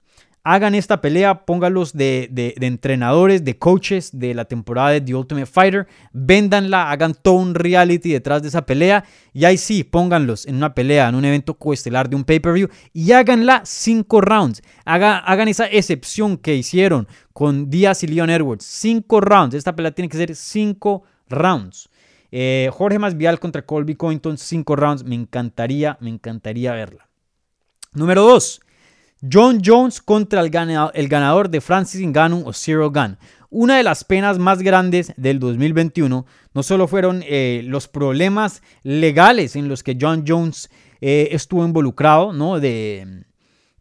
[0.46, 5.48] hagan esta pelea, póngalos de, de, entrenadores, de coaches de la temporada de The Ultimate
[5.48, 10.58] Fighter, véndanla, hagan todo un reality detrás de esa pelea y ahí sí, pónganlos en
[10.58, 14.62] una pelea, en un evento coestelar de un pay-per-view y háganla cinco rounds.
[14.86, 19.56] hagan esa excepción que hicieron con Díaz y Leon Edwards, cinco rounds.
[19.56, 21.90] Esta pelea tiene que ser cinco rounds.
[22.32, 25.04] Eh, Jorge Masvial contra Colby Cointon, cinco rounds.
[25.04, 27.10] Me encantaría, me encantaría verla.
[27.94, 28.62] Número dos.
[29.32, 33.18] John Jones contra el ganador, de Francis Ngannou o Cyril Gunn.
[33.50, 39.56] Una de las penas más grandes del 2021 no solo fueron eh, los problemas legales
[39.56, 40.70] en los que John Jones
[41.00, 42.60] eh, estuvo involucrado, ¿no?
[42.60, 43.26] De,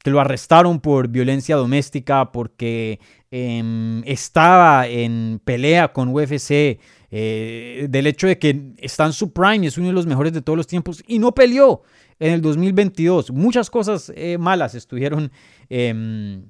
[0.02, 6.78] que lo arrestaron por violencia doméstica, porque em, estaba en pelea con UFC,
[7.16, 10.42] eh, del hecho de que está en su prime es uno de los mejores de
[10.42, 11.82] todos los tiempos y no peleó
[12.18, 13.32] en el 2022.
[13.32, 15.32] Muchas cosas eh, malas estuvieron
[15.68, 16.44] em,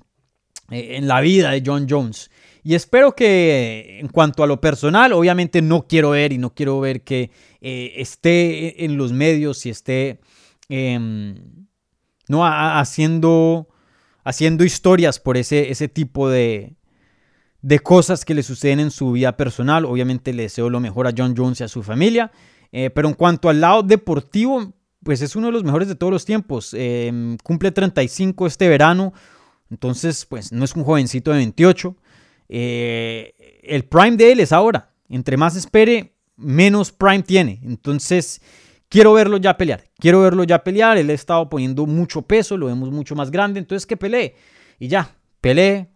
[0.71, 2.31] eh, en la vida de John Jones.
[2.62, 6.81] Y espero que en cuanto a lo personal, obviamente no quiero ver y no quiero
[6.81, 10.21] ver que eh, esté en los medios y esté
[10.69, 11.67] em,
[12.29, 13.69] no, haciendo,
[14.25, 16.77] haciendo historias por ese, ese tipo de,
[17.61, 19.85] de cosas que le suceden en su vida personal.
[19.85, 22.33] Obviamente le deseo lo mejor a John Jones y a su familia.
[22.71, 24.73] pero en cuanto al lado deportivo,
[25.05, 26.75] pues es uno de los mejores de todos los tiempos.
[26.75, 29.13] Em, cumple 35 este verano,
[29.71, 31.97] entonces pues no es un jovencito de 28.
[32.49, 34.91] Eh, el prime de él es ahora.
[35.09, 37.61] Entre más espere, menos prime tiene.
[37.63, 38.41] Entonces
[38.89, 39.85] quiero verlo ya pelear.
[39.99, 40.99] Quiero verlo ya pelear.
[40.99, 43.61] Él ha estado poniendo mucho peso, lo vemos mucho más grande.
[43.61, 44.35] Entonces que pelee.
[44.79, 45.89] Y ya, pelee,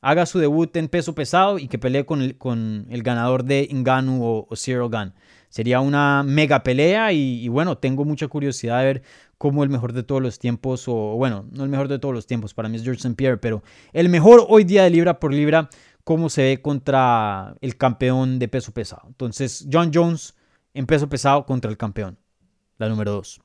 [0.00, 3.66] haga su debut en peso pesado y que pelee con el, con el ganador de
[3.70, 5.14] Inganu o, o Zero Gun.
[5.56, 9.02] Sería una mega pelea y, bueno, tengo mucha curiosidad de ver
[9.38, 12.26] cómo el mejor de todos los tiempos, o bueno, no el mejor de todos los
[12.26, 13.14] tiempos, para mí es George St.
[13.14, 13.62] Pierre, pero
[13.94, 15.70] el mejor hoy día de libra por libra,
[16.04, 19.04] cómo se ve contra el campeón de peso pesado.
[19.06, 20.34] Entonces, John Jones
[20.74, 22.18] en peso pesado contra el campeón,
[22.76, 23.40] la número dos.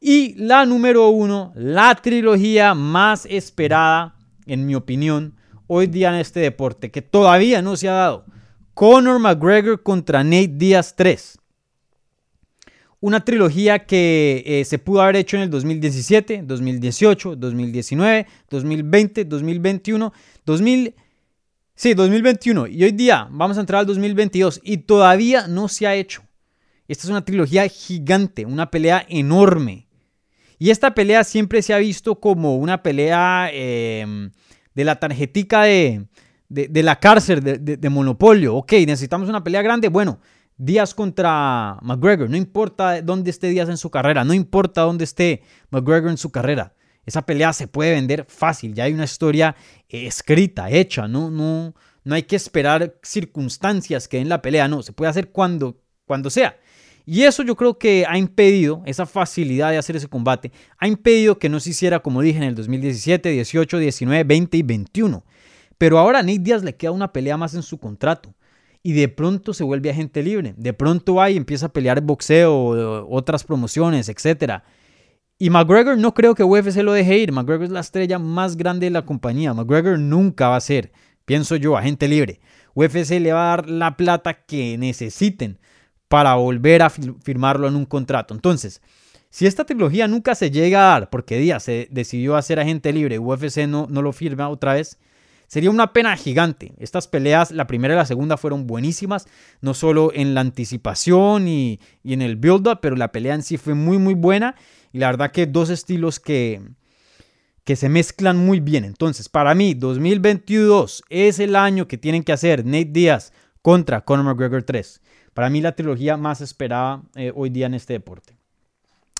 [0.00, 4.16] Y la número uno, la trilogía más esperada,
[4.46, 5.36] en mi opinión,
[5.66, 8.24] hoy día en este deporte, que todavía no se ha dado.
[8.74, 11.38] Conor McGregor contra Nate Diaz 3.
[13.00, 20.12] Una trilogía que eh, se pudo haber hecho en el 2017, 2018, 2019, 2020, 2021,
[20.44, 20.94] 2000,
[21.74, 22.66] sí, 2021.
[22.66, 26.22] Y hoy día vamos a entrar al 2022 y todavía no se ha hecho.
[26.88, 29.86] Esta es una trilogía gigante, una pelea enorme.
[30.58, 34.30] Y esta pelea siempre se ha visto como una pelea em,
[34.74, 36.06] de la tarjetica de,
[36.48, 38.56] de, la cárcel de, monopolio.
[38.56, 39.88] Ok, necesitamos una pelea grande.
[39.88, 40.20] Bueno,
[40.56, 42.30] Díaz contra McGregor.
[42.30, 44.24] No importa dónde esté Díaz en su carrera.
[44.24, 46.74] No importa dónde esté McGregor en su carrera.
[47.06, 48.74] Esa pelea se puede vender fácil.
[48.74, 49.56] Ya hay una historia
[49.88, 51.08] eh, escrita, hecha.
[51.08, 51.74] No, no,
[52.04, 54.68] no hay que esperar circunstancias que den la pelea.
[54.68, 56.56] No, se puede hacer cuando, cuando sea.
[57.06, 61.38] Y eso yo creo que ha impedido, esa facilidad de hacer ese combate, ha impedido
[61.38, 65.24] que no se hiciera, como dije, en el 2017, 18, 19, 20 y 21.
[65.84, 68.34] Pero ahora a Nate Díaz le queda una pelea más en su contrato.
[68.82, 70.54] Y de pronto se vuelve agente libre.
[70.56, 74.62] De pronto y empieza a pelear boxeo, otras promociones, etc.
[75.38, 77.32] Y McGregor no creo que UFC lo deje ir.
[77.32, 79.52] McGregor es la estrella más grande de la compañía.
[79.52, 80.90] McGregor nunca va a ser,
[81.26, 82.40] pienso yo, agente libre.
[82.72, 85.58] UFC le va a dar la plata que necesiten
[86.08, 88.32] para volver a firmarlo en un contrato.
[88.32, 88.80] Entonces,
[89.28, 93.18] si esta trilogía nunca se llega a dar porque Díaz se decidió hacer agente libre,
[93.18, 94.98] UFC no, no lo firma otra vez,
[95.46, 96.72] Sería una pena gigante.
[96.78, 99.26] Estas peleas, la primera y la segunda, fueron buenísimas,
[99.60, 103.74] no solo en la anticipación y, en el build-up, pero la pelea en sí fue
[103.74, 104.56] muy, muy buena.
[104.92, 106.62] Y la verdad que dos estilos que,
[107.64, 108.84] que se mezclan muy bien.
[108.84, 113.32] Entonces, para mí, 2022 es el año que tienen que hacer Nate Díaz
[113.62, 115.00] contra Conor McGregor 3.
[115.34, 118.36] Para mí, la trilogía más esperada eh, hoy día en este deporte.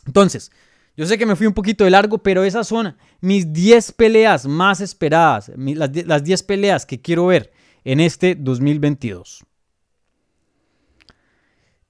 [0.07, 0.53] Entonces,
[0.97, 4.47] yo sé que me fui un poquito de largo, pero esas son mis 10 peleas
[4.47, 7.53] más esperadas, las 10 peleas que quiero ver
[7.85, 9.45] en este 2022.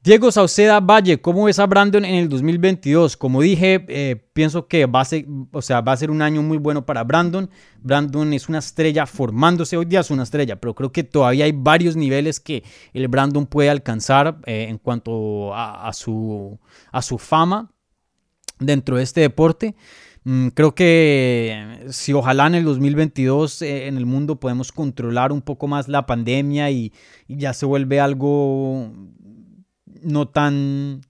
[0.04, 3.16] Diego Sauceda Valle, ¿cómo ves a Brandon en el 2022?
[3.16, 6.42] Como dije, eh, pienso que va a, ser, o sea, va a ser un año
[6.42, 7.48] muy bueno para Brandon.
[7.80, 11.52] Brandon es una estrella formándose, hoy día es una estrella, pero creo que todavía hay
[11.52, 16.58] varios niveles que el Brandon puede alcanzar eh, en cuanto a, su,
[16.92, 17.73] a su fama
[18.66, 19.74] dentro de este deporte.
[20.24, 25.42] Mm, creo que si ojalá en el 2022 eh, en el mundo podemos controlar un
[25.42, 26.92] poco más la pandemia y
[27.28, 28.90] ya se vuelve algo
[30.02, 31.02] no tan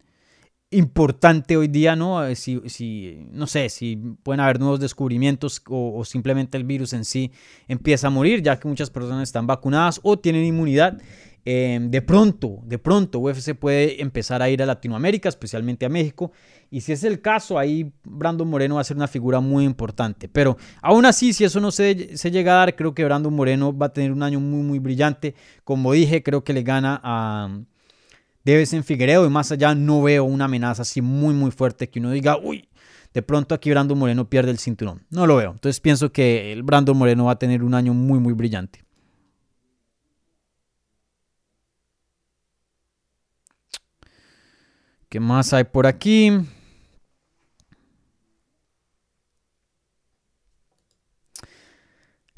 [0.75, 2.25] importante hoy día, ¿no?
[2.25, 7.05] Eh, si, si, no sé, si pueden haber nuevos descubrimientos o, simplemente el virus en
[7.05, 7.31] sí
[7.69, 11.01] empieza a morir, ya que muchas personas están vacunadas o tienen inmunidad.
[11.47, 16.33] Em, de pronto, de pronto, UFC puede empezar a ir a Latinoamérica, especialmente a México.
[16.71, 20.29] Y si es el caso, ahí Brandon Moreno va a ser una figura muy importante.
[20.29, 23.87] Pero aún así, si eso no se, llega a dar, creo que Brandon Moreno va
[23.87, 25.35] a tener un año muy, muy brillante.
[25.65, 27.61] Como dije, creo que le gana a,
[28.45, 31.99] debes en Figueredo y más allá no veo una amenaza así muy muy fuerte que
[31.99, 32.69] uno diga, uy,
[33.13, 35.03] de pronto aquí Brandon Moreno pierde el cinturón.
[35.11, 35.53] No lo veo.
[35.53, 38.84] Entonces pienso que el Brandon Moreno va a tener un año muy muy brillante.
[45.15, 46.33] ¿Qué más hay por aquí?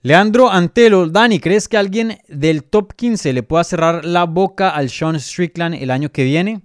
[0.02, 4.90] Leandro Antelo, Dani, ¿crees que alguien del top 15 le pueda cerrar la boca al
[4.90, 6.60] Sean Strickland el año que viene?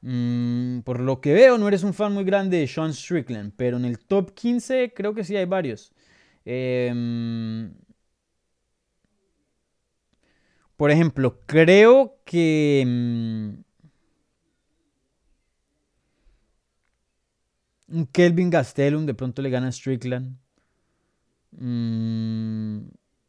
[0.00, 3.76] Mm, por lo que veo, no eres un fan muy grande de Sean Strickland, pero
[3.76, 5.92] en el top 15 creo que sí hay varios.
[6.44, 7.72] Em,
[10.76, 13.62] por ejemplo, creo que...
[17.90, 20.36] un Kelvin Gastelum de pronto le gana a Strickland.
[21.52, 22.78] Mm,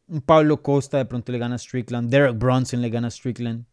[0.08, 2.10] un Pablo Costa de pronto le gana a Strickland.
[2.10, 3.66] Derek Bronson le gana a Strickland.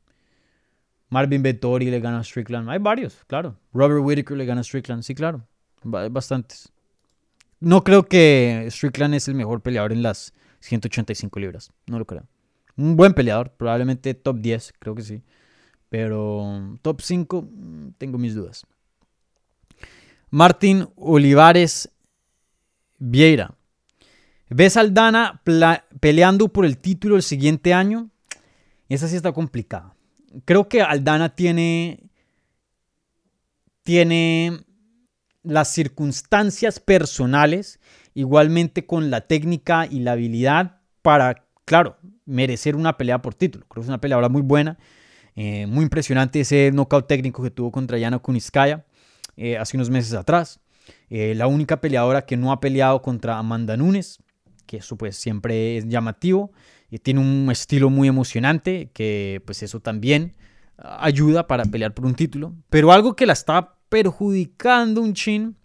[1.10, 2.68] Marvin Vettori le gana a Strickland.
[2.68, 3.56] Hay varios, claro.
[3.72, 5.02] Robert Whitaker le gana a Strickland.
[5.02, 5.46] Sí, claro.
[5.82, 6.70] Bastantes.
[7.60, 11.72] No creo que Strickland es el mejor peleador en las 185 libras.
[11.86, 12.26] No lo creo.
[12.76, 13.50] Un buen peleador.
[13.50, 14.74] Probablemente top 10.
[14.78, 15.22] Creo que sí.
[15.88, 18.66] Pero top 5 mm, tengo mis dudas.
[20.30, 21.90] Martín Olivares
[22.98, 23.54] Vieira.
[24.50, 25.42] ¿Ves a Aldana
[26.00, 28.10] peleando por el título el siguiente año?
[28.88, 29.94] Esa sí está complicada.
[30.44, 32.10] Creo que Aldana tiene,
[33.82, 34.64] tiene
[35.42, 37.80] las circunstancias personales,
[38.14, 43.66] igualmente con la técnica y la habilidad para, claro, merecer una pelea por título.
[43.68, 44.78] Creo que es una peleadora muy buena,
[45.36, 48.84] eh, muy impresionante ese knockout técnico que tuvo contra Yana Kuniskaya
[49.38, 50.60] eh, hace unos meses atrás.
[51.08, 54.18] Eh, la única peleadora que no ha peleado contra Amanda Nunes
[54.68, 56.52] que eso pues siempre es llamativo
[56.90, 60.36] y tiene un estilo muy emocionante que pues eso también
[60.76, 62.54] ayuda para pelear por un título.
[62.70, 65.56] Pero algo que la está perjudicando un chin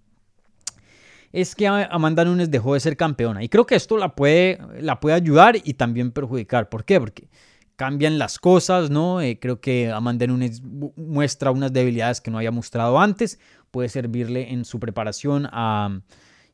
[1.31, 3.43] es que Amanda Nunes dejó de ser campeona.
[3.43, 6.69] Y creo que esto la puede, la puede ayudar y también perjudicar.
[6.69, 6.99] ¿Por qué?
[6.99, 7.27] Porque
[7.75, 9.19] cambian las cosas, ¿no?
[9.21, 10.61] Eh, creo que Amanda Nunes
[10.95, 13.39] muestra unas debilidades que no había mostrado antes.
[13.73, 15.99] Puede servirle en su preparación a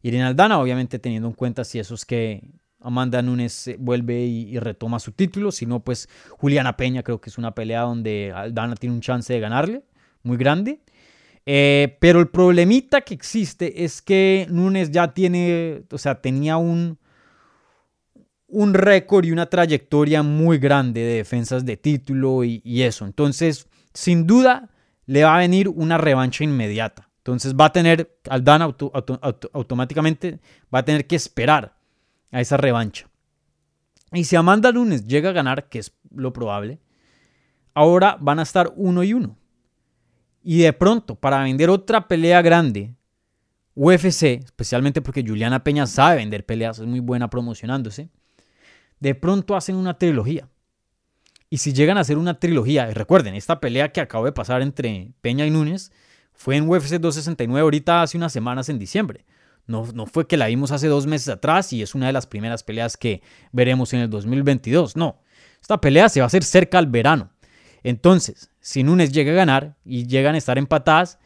[0.01, 2.49] Irene Aldana, obviamente teniendo en cuenta si eso es que
[2.80, 7.38] Amanda Nunes vuelve y, retoma su título, si no, pues Juliana Peña creo que es
[7.38, 9.84] una pelea donde Aldana tiene un chance de ganarle,
[10.24, 10.80] muy grande.
[11.45, 16.99] Eh, pero el problemita que existe es que Nunes ya tiene, o sea, tenía un,
[18.47, 23.05] un récord y una trayectoria muy grande de defensas de título y eso.
[23.05, 24.70] Entonces, sin duda,
[25.05, 27.09] le va a venir una revancha inmediata.
[27.30, 28.75] Entonces va a tener, Aldana
[29.53, 30.39] automáticamente
[30.73, 31.77] va a tener que esperar
[32.32, 33.07] a esa revancha.
[34.11, 36.80] Y si Amanda Lunes llega a ganar, que es lo probable,
[37.73, 39.38] ahora van a estar uno y uno.
[40.41, 42.95] Y de pronto, para vender otra pelea grande,
[43.75, 48.09] UFC, especialmente porque Juliana Peña sabe vender peleas, es muy buena promocionándose,
[48.99, 50.49] de pronto hacen una trilogía.
[51.49, 55.13] Y si llegan a hacer una trilogía, recuerden, esta pelea que acabo de pasar entre
[55.21, 55.91] Peña y Núñez,
[56.40, 59.26] fue en UFC 269 ahorita hace unas semanas en diciembre.
[59.68, 62.28] No, no fue que la vimos hace dos meses atrás y es una de las
[62.28, 63.22] primeras peleas que
[63.52, 64.96] veremos en el 2022.
[64.96, 65.22] No,
[65.62, 67.30] esta pelea se va a hacer cerca al verano.
[67.84, 71.20] Entonces, si Nunes llega a ganar y llegan a estar empatadas,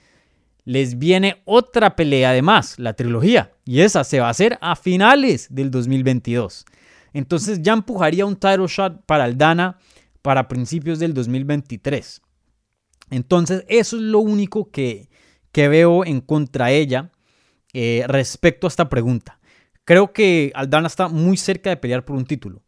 [0.66, 3.52] les viene otra pelea además, la trilogía.
[3.66, 6.66] Y esa se va a hacer a finales del 2022.
[7.14, 9.78] Entonces ya empujaría un title shot para Aldana
[10.24, 12.20] para principios del 2023.
[13.14, 15.08] Entonces, eso es lo único que,
[15.54, 17.12] veo en contra ella
[17.74, 19.40] eh, respecto a esta pregunta.
[19.86, 22.64] Creo que Aldana está muy cerca de pelear por un título,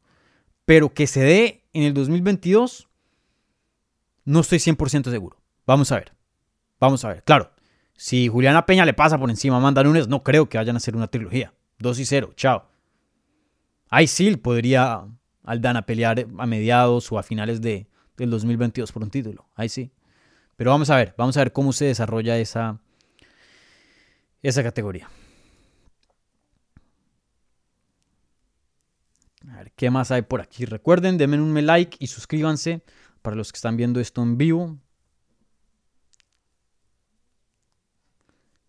[0.65, 2.87] pero que se dé en el 2022,
[4.25, 5.41] no estoy 100% seguro.
[5.65, 6.13] Vamos a ver.
[6.79, 7.23] Vamos a ver.
[7.23, 7.51] Claro,
[7.95, 10.95] si Juliana Peña le pasa por encima a Amanda no creo que vayan a hacer
[10.95, 11.55] una trilogía.
[11.79, 12.67] 2 y 0, chao.
[13.89, 15.07] Ahí sí podría
[15.43, 19.49] Aldana pelear a mediados o a finales de, del 2022 por un título.
[19.55, 19.91] Ahí sí.
[20.55, 22.79] Pero vamos a ver, vamos a ver cómo se desarrolla esa,
[24.41, 25.09] esa categoría.
[29.49, 30.65] A ver, ¿qué más hay por aquí?
[30.65, 32.81] Recuerden, denme un like y suscríbanse
[33.21, 34.77] para los que están viendo esto en vivo.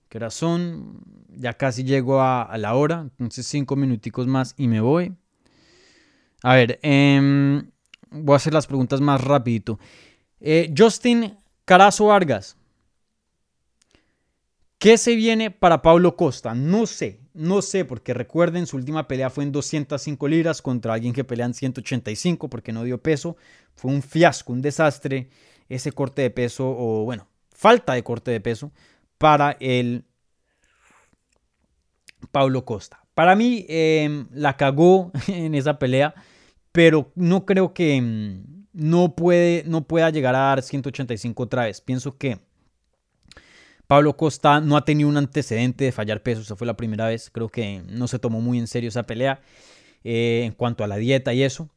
[0.08, 1.00] ¿Qué razón?
[1.28, 5.14] Ya casi llego a, la hora, entonces cinco minuticos más y me voy.
[6.42, 7.70] A ver, em,
[8.10, 9.78] voy a hacer las preguntas más rapidito.
[10.40, 12.56] Eh, Justin Carazo Vargas.
[14.78, 16.54] ¿Qué se viene para Pablo Costa?
[16.54, 21.12] No sé, no sé, porque recuerden, su última pelea fue en 205 libras contra alguien
[21.12, 23.36] que pelea en 185 porque no dio peso.
[23.74, 25.28] Fue un fiasco, un desastre
[25.68, 28.70] ese corte de peso, o bueno, falta de corte de peso
[29.18, 30.04] para el
[32.30, 33.04] Pablo Costa.
[33.14, 36.14] Para mí em, la cagó en esa pelea,
[36.70, 41.80] pero no creo que em, no, puede, no pueda llegar a dar 185 otra vez.
[41.80, 42.38] Pienso que
[43.86, 47.30] Pablo Costa no ha tenido un antecedente de fallar peso, esa fue la primera vez.
[47.30, 49.40] Creo que no se tomó muy en serio esa pelea
[50.04, 51.70] eh, en cuanto a la dieta y eso.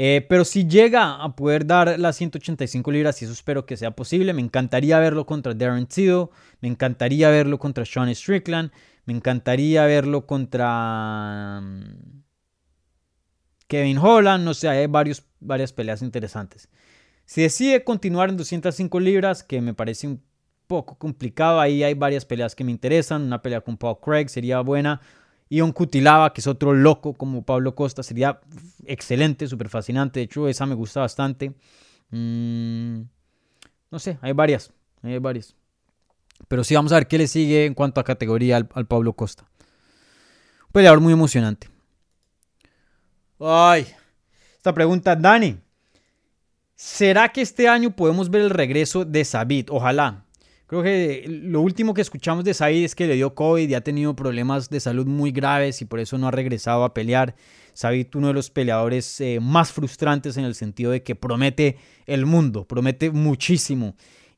[0.00, 3.90] Eh, pero si llega a poder dar las 185 libras, y eso espero que sea
[3.90, 6.26] posible, me encantaría verlo contra Darren Till,
[6.60, 8.70] me encantaría verlo contra Sean Strickland,
[9.06, 12.22] me encantaría verlo contra mm,
[13.66, 16.68] Kevin Holland, no sé, hay varios, varias peleas interesantes.
[17.24, 20.22] Si decide continuar en 205 libras, que me parece un
[20.66, 24.60] poco complicado, ahí hay varias peleas que me interesan, una pelea con Paul Craig sería
[24.60, 25.00] buena,
[25.50, 28.40] Ion Cutilaba, que es otro loco como Pablo Costa, sería
[28.84, 30.20] excelente, súper fascinante.
[30.20, 31.54] De hecho, esa me gusta bastante.
[32.10, 33.00] Mm,
[33.90, 34.72] no sé, hay varias.
[35.02, 35.54] Hay varias.
[36.48, 39.44] Pero sí, vamos a ver qué le sigue en cuanto a categoría al, Pablo Costa.
[40.66, 41.68] Un peleador muy emocionante.
[43.40, 43.86] Ay,
[44.58, 45.56] esta pregunta, Dani.
[46.74, 49.70] ¿Será que este año podemos ver el regreso de Sabit?
[49.70, 50.24] Ojalá.
[50.66, 53.80] Creo que lo último que escuchamos de Said es que le dio COVID y ha
[53.82, 57.36] tenido problemas de salud muy graves y por eso no ha regresado a pelear.
[57.72, 62.26] Said, uno de los peleadores eh, más frustrantes en el sentido de que promete el
[62.26, 63.94] mundo, promete muchísimo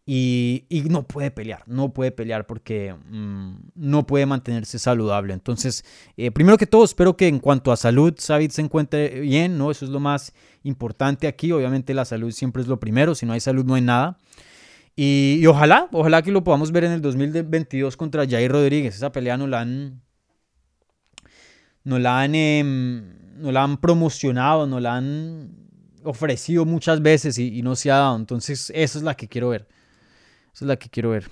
[0.06, 5.32] y, no puede pelear, no puede pelear porque mm, no puede mantenerse saludable.
[5.34, 5.84] Entonces,
[6.16, 9.70] eh, primero que todo, espero que en cuanto a salud, Said se encuentre bien, ¿no?
[9.70, 10.32] Eso es lo más
[10.64, 11.52] importante aquí.
[11.52, 14.18] Obviamente la salud siempre es lo primero, si no hay salud no hay nada.
[14.96, 18.96] Y, ojalá, ojalá que lo podamos ver en el 2022 contra Jair Rodríguez.
[18.96, 20.02] Esa pelea no la han,
[21.84, 25.54] no la han, em, no la han promocionado, no la han
[26.04, 28.16] ofrecido muchas veces y, no se ha dado.
[28.16, 29.68] Entonces, esa es la que quiero ver.
[30.54, 31.28] Esa es la que quiero ver.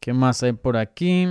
[0.00, 1.26] ¿Qué más hay por aquí?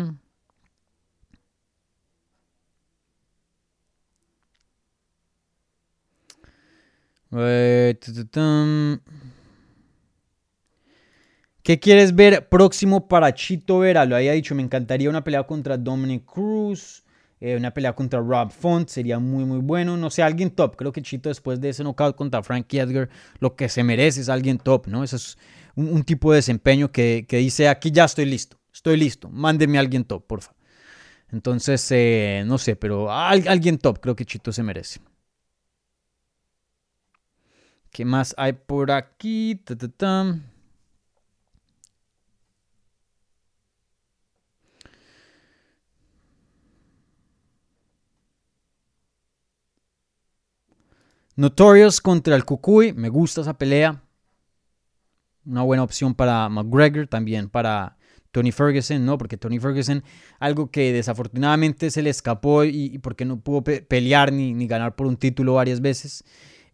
[11.63, 14.05] ¿Qué quieres ver próximo para Chito Vera?
[14.05, 17.03] Lo había dicho, me encantaría una pelea contra Dominic Cruz,
[17.41, 19.95] eh, una pelea contra Rob Font, sería muy muy bueno.
[19.95, 20.75] No sé, alguien top.
[20.75, 23.09] Creo que Chito después de ese knockout contra Frankie Edgar,
[23.39, 25.03] lo que se merece es alguien top, ¿no?
[25.03, 25.37] Ese es
[25.75, 30.03] un, tipo de desempeño que, dice, aquí ya estoy listo, estoy listo, mándeme a alguien
[30.03, 30.57] top, por favor.
[31.31, 34.99] Entonces, eh, no sé, pero alguien top creo que Chito se merece.
[37.91, 39.61] ¿Qué más hay por aquí?
[51.39, 52.91] Notorious contra el Cucuy.
[52.91, 54.03] Me gusta esa pelea.
[55.45, 57.97] Una buena opción para McGregor, también para
[58.31, 59.17] Tony Ferguson, ¿no?
[59.17, 60.03] Porque Tony Ferguson,
[60.41, 65.15] algo que desafortunadamente se le escapó y, porque no pudo pelear ni, ganar por un
[65.15, 66.25] título varias veces.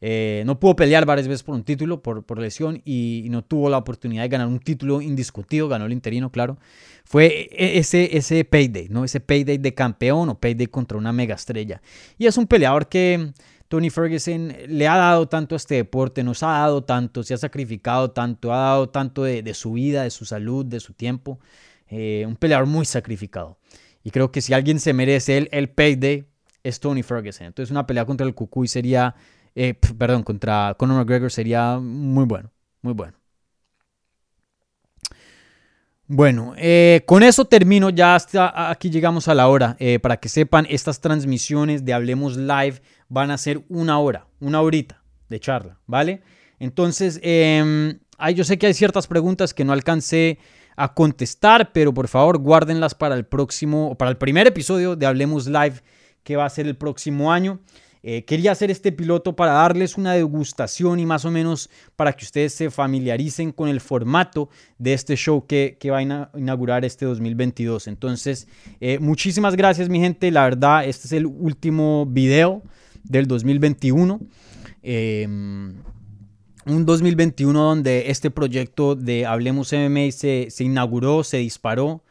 [0.02, 3.78] Eh, no pudo pelear varias veces por un título, por, lesión, y, no tuvo la
[3.78, 6.58] oportunidad de ganar un título indiscutido, ganó el interino, claro.
[7.04, 9.06] Fue e, ese, ese payday, ¿no?
[9.06, 11.84] Ese payday de campeón o payday contra una mega estrella.
[12.18, 13.32] Y es un peleador que
[13.68, 17.38] Tony Ferguson le ha dado tanto a este deporte, nos ha dado tanto, se ha
[17.38, 21.40] sacrificado tanto, ha dado tanto de, su vida, de su salud, de su tiempo.
[21.88, 23.58] Eh, un peleador muy sacrificado.
[24.04, 26.26] Y creo que si alguien se merece el, el payday,
[26.64, 27.48] es Tony Ferguson.
[27.48, 29.16] Entonces una pelea contra el Cucuy sería
[29.56, 32.52] eh, perdón, contra Conor McGregor sería muy bueno,
[32.82, 33.14] muy bueno.
[36.08, 39.76] Bueno, eh, con eso termino, ya hasta aquí llegamos a la hora.
[39.80, 44.62] Eh, para que sepan, estas transmisiones de Hablemos Live van a ser una hora, una
[44.62, 46.22] horita de charla, ¿vale?
[46.60, 47.98] Entonces, eh,
[48.36, 50.38] yo sé que hay ciertas preguntas que no alcancé
[50.76, 55.48] a contestar, pero por favor guárdenlas para el próximo, para el primer episodio de Hablemos
[55.48, 55.82] Live,
[56.24, 57.62] que va a ser el próximo año.
[58.08, 62.24] Eh, quería hacer este piloto para darles una degustación y más o menos para que
[62.24, 64.48] ustedes se familiaricen con el formato
[64.78, 67.88] de este show que, va a inaugurar este 2022.
[67.88, 68.48] Entonces,
[68.80, 70.30] eh, muchísimas gracias mi gente.
[70.30, 72.62] La verdad, este es el último video
[73.04, 74.20] del 2021.
[74.84, 75.74] Em,
[76.68, 82.04] un 2021 donde este proyecto de Hablemos MMA se, se inauguró, se disparó.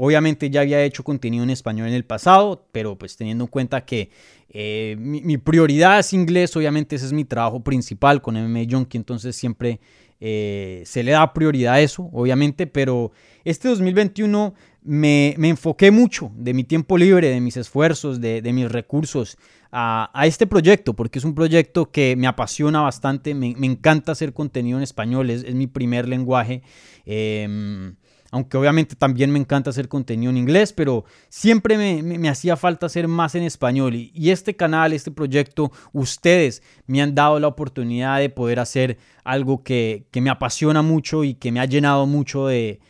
[0.00, 3.84] Obviamente ya había hecho contenido en español en el pasado, pero pues teniendo en cuenta
[3.84, 4.10] que
[4.48, 9.34] eh, mi, prioridad es inglés, obviamente ese es mi trabajo principal con MMA Junkie, entonces
[9.34, 9.80] siempre
[10.20, 13.10] eh, se le da prioridad a eso, obviamente, pero
[13.44, 19.36] este 2021 me, enfoqué mucho de mi tiempo libre, de mis esfuerzos, de, mis recursos
[19.72, 24.78] a, este proyecto, porque es un proyecto que me apasiona bastante, me, encanta hacer contenido
[24.78, 26.62] en español, es, mi primer lenguaje.
[27.04, 27.96] Em,
[28.30, 33.08] aunque obviamente también me encanta hacer contenido en inglés, pero siempre me, hacía falta hacer
[33.08, 33.94] más en español.
[33.94, 39.62] Y, este canal, este proyecto, ustedes me han dado la oportunidad de poder hacer algo
[39.62, 42.80] que, me apasiona mucho y que me ha llenado mucho de,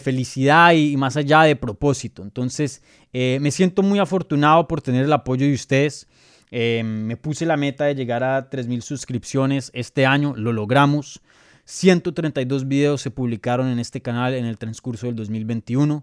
[0.00, 2.22] felicidad y, más allá de propósito.
[2.22, 6.06] Entonces, eh, me siento muy afortunado por tener el apoyo de ustedes.
[6.52, 11.22] Eh, me puse la meta de llegar a 3.000 suscripciones este año, lo logramos.
[11.70, 16.02] 132 videos se publicaron en este canal en el transcurso del 2021.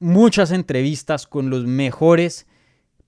[0.00, 2.46] Muchas entrevistas con los mejores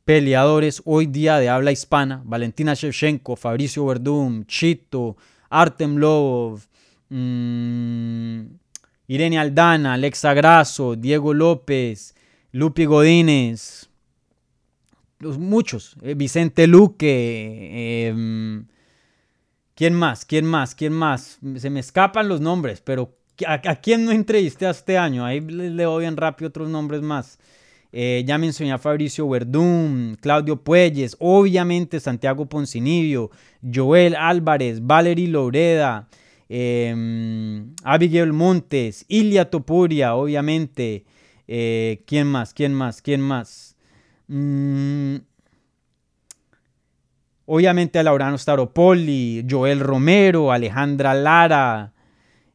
[0.06, 2.22] peleadores hoy día de habla hispana.
[2.24, 5.18] Valentina Shevchenko, Fabricio Verdum, Chito,
[5.50, 6.62] Artem Lobov,
[7.10, 8.40] mm,
[9.08, 12.14] Irene Aldana, Alexa Grasso, Diego López,
[12.50, 13.90] Lupi Godínez,
[15.20, 18.64] muchos, eh, Vicente Luque, em,
[19.78, 20.24] ¿Quién más?
[20.24, 20.74] ¿Quién más?
[20.74, 21.38] ¿Quién más?
[21.54, 23.16] Se me escapan los nombres, pero
[23.46, 25.24] ¿a, quién no entrevisté este año?
[25.24, 27.38] Ahí le, doy en rápido otros nombres más.
[27.92, 33.30] Eh, ya mencioné a Fabricio Verdún, Claudio Puelles, obviamente Santiago Poncinibio,
[33.62, 36.08] Joel Álvarez, Valery Loreda,
[36.48, 41.04] em, Abigail Montes, Ilia Topuria, obviamente.
[41.46, 42.52] Eh, ¿Quién más?
[42.52, 43.00] ¿Quién más?
[43.00, 43.76] ¿Quién más?
[44.26, 45.18] Mm,
[47.50, 51.94] Obviamente a Laurano Staropoli, Joel Romero, Alejandra Lara,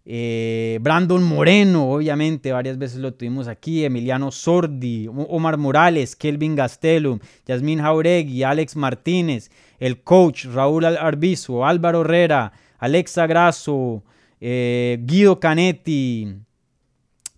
[0.06, 7.18] eh, Brandon Moreno, obviamente, varias veces lo tuvimos aquí, Emiliano Sordi, Omar Morales, Kelvin Gastelum,
[7.48, 14.04] Yasmín Jauregui, Alex Martínez, el coach Raúl Arbizo, Álvaro Herrera, Alexa Grasso,
[14.40, 16.36] eh, Guido Canetti,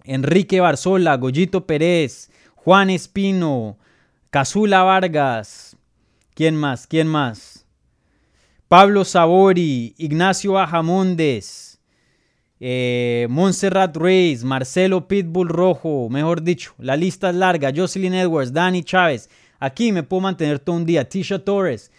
[0.03, 3.78] Enrique Barzola, Goyito Pérez, Juan Espino,
[4.30, 5.74] Casula Vargas,
[6.36, 6.86] ¿Quién más?
[6.86, 7.65] ¿Quién más?
[8.67, 11.79] Pablo Sabori, Ignacio Ajamondes,
[12.59, 18.83] eh, Montserrat Reyes, Marcelo Pitbull Rojo, mejor dicho, la lista es larga, Jocelyn Edwards, Dani
[18.83, 19.29] Chávez.
[19.59, 21.07] Aquí me puedo mantener todo un día.
[21.07, 21.89] Tisha Torres,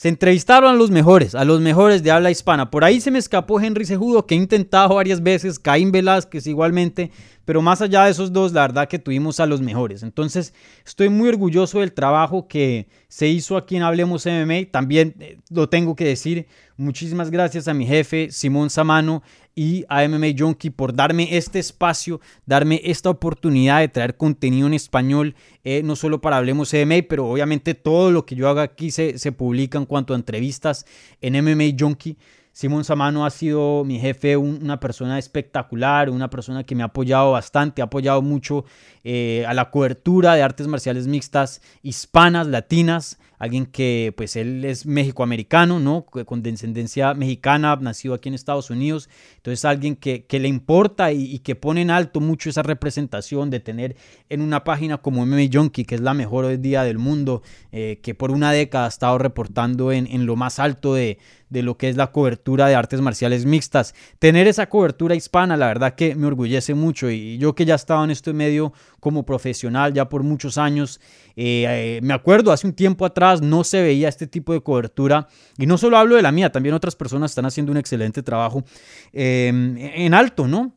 [0.00, 2.70] se entrevistaron a los mejores, a los mejores de habla hispana.
[2.70, 7.10] Por ahí se me escapó Henry Sejudo, que he intentado varias veces, Caín Velázquez igualmente,
[7.44, 10.02] pero más allá de esos dos, la verdad que tuvimos a los mejores.
[10.02, 10.54] Entonces,
[10.86, 14.70] estoy muy orgulloso del trabajo que se hizo aquí en Hablemos MMA.
[14.70, 16.46] También eh, lo tengo que decir,
[16.80, 19.22] muchísimas gracias a mi jefe Simón Samano
[19.54, 24.74] y a MMA Junkie por darme este espacio, darme esta oportunidad de traer contenido en
[24.74, 28.90] español, eh, no solo para Hablemos MMA, pero obviamente todo lo que yo haga aquí
[28.90, 30.86] se, se publica en cuanto a entrevistas
[31.20, 32.16] en MMA Junkie.
[32.52, 37.32] Simón Samano ha sido mi jefe, una persona espectacular, una persona que me ha apoyado
[37.32, 38.64] bastante, ha apoyado mucho
[39.04, 44.84] eh, a la cobertura de artes marciales mixtas hispanas, latinas, alguien que pues él es
[44.86, 46.04] mexicoamericano, ¿no?
[46.04, 51.56] Con descendencia mexicana, nacido aquí en Estados Unidos, entonces alguien que, le importa y, que
[51.56, 53.96] pone en alto mucho esa representación de tener
[54.28, 57.98] en una página como MMA Junkie, que es la mejor hoy día del mundo, eh,
[58.02, 61.18] que por una década ha estado reportando en, en lo más alto de,
[61.50, 63.94] de lo que es la cobertura de artes marciales mixtas.
[64.18, 68.02] Tener esa cobertura hispana, la verdad que me orgullece mucho y yo que ya estaba
[68.04, 71.00] en este medio como profesional ya por muchos años,
[71.36, 75.26] eh, eh, me acuerdo hace un tiempo atrás no se veía este tipo de cobertura
[75.58, 78.64] y no solo hablo de la mía, también otras personas están haciendo un excelente trabajo
[79.12, 80.72] em, en alto, ¿no?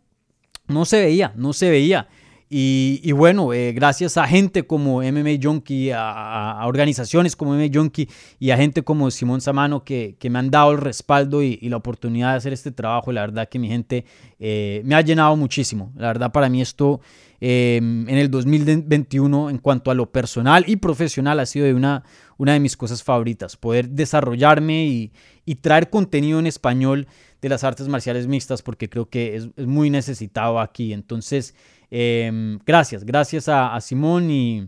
[0.68, 2.08] No se veía, no se veía.
[2.56, 8.52] Y, bueno, eh, gracias a gente como MMA Junkie, a, organizaciones como MMA Junkie y
[8.52, 12.38] a gente como Simón Samano que, me han dado el respaldo y, la oportunidad de
[12.38, 13.12] hacer este trabajo.
[13.12, 14.06] La verdad que mi gente
[14.38, 15.92] eh, me ha llenado muchísimo.
[15.96, 17.02] La verdad para mí esto
[17.42, 22.04] em, en el 2021 en cuanto a lo personal y profesional ha sido de una,
[22.38, 23.58] una de mis cosas favoritas.
[23.58, 25.12] Poder desarrollarme y,
[25.56, 27.08] traer contenido en español
[27.42, 30.94] de las artes marciales mixtas porque creo que es, es muy necesitado aquí.
[30.94, 31.56] Entonces...
[31.96, 34.68] Em, gracias, gracias a, Simón y,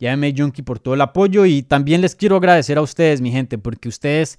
[0.00, 0.34] a M.
[0.64, 1.44] Por todo el apoyo.
[1.44, 4.38] Y también les quiero agradecer a ustedes, mi gente, porque ustedes,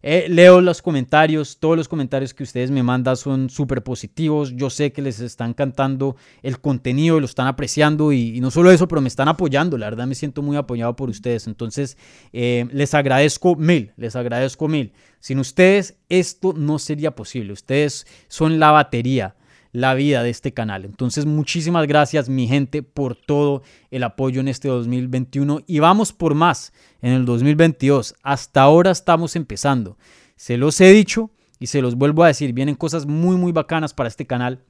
[0.00, 4.54] eh, leo los comentarios, todos los comentarios que ustedes me mandan son súper positivos.
[4.54, 6.14] Yo sé que les están cantando
[6.44, 9.76] el contenido, lo están apreciando y, no solo eso, pero me están apoyando.
[9.76, 11.48] La verdad me siento muy apoyado por ustedes.
[11.48, 11.98] Entonces,
[12.32, 14.92] eh, les agradezco mil, les agradezco mil.
[15.18, 17.52] Sin ustedes, esto no sería posible.
[17.52, 19.34] Ustedes son la batería
[19.74, 20.84] la vida de este canal.
[20.84, 26.36] Entonces, muchísimas gracias, mi gente, por todo el apoyo en este 2021 y vamos por
[26.36, 26.72] más
[27.02, 28.14] en el 2022.
[28.22, 29.98] Hasta ahora estamos empezando.
[30.36, 33.92] Se los he dicho y se los vuelvo a decir, vienen cosas muy, muy bacanas
[33.92, 34.62] para este canal.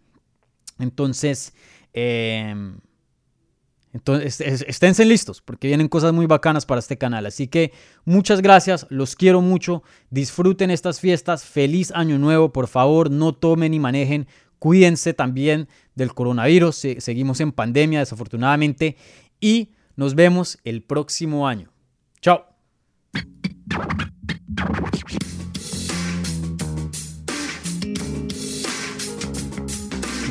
[0.78, 1.52] Entonces,
[1.92, 2.78] em,
[3.92, 7.26] entonces, esténse listos porque vienen cosas muy bacanas para este canal.
[7.26, 7.72] Así que
[8.06, 9.82] muchas gracias, los quiero mucho.
[10.08, 11.44] Disfruten estas fiestas.
[11.44, 12.54] Feliz año nuevo.
[12.54, 14.26] Por favor, no tomen y manejen
[14.58, 16.86] Cuídense también del coronavirus.
[16.98, 18.96] Seguimos en pandemia, desafortunadamente.
[19.40, 21.70] Y nos vemos el próximo año.
[22.20, 22.46] Chao.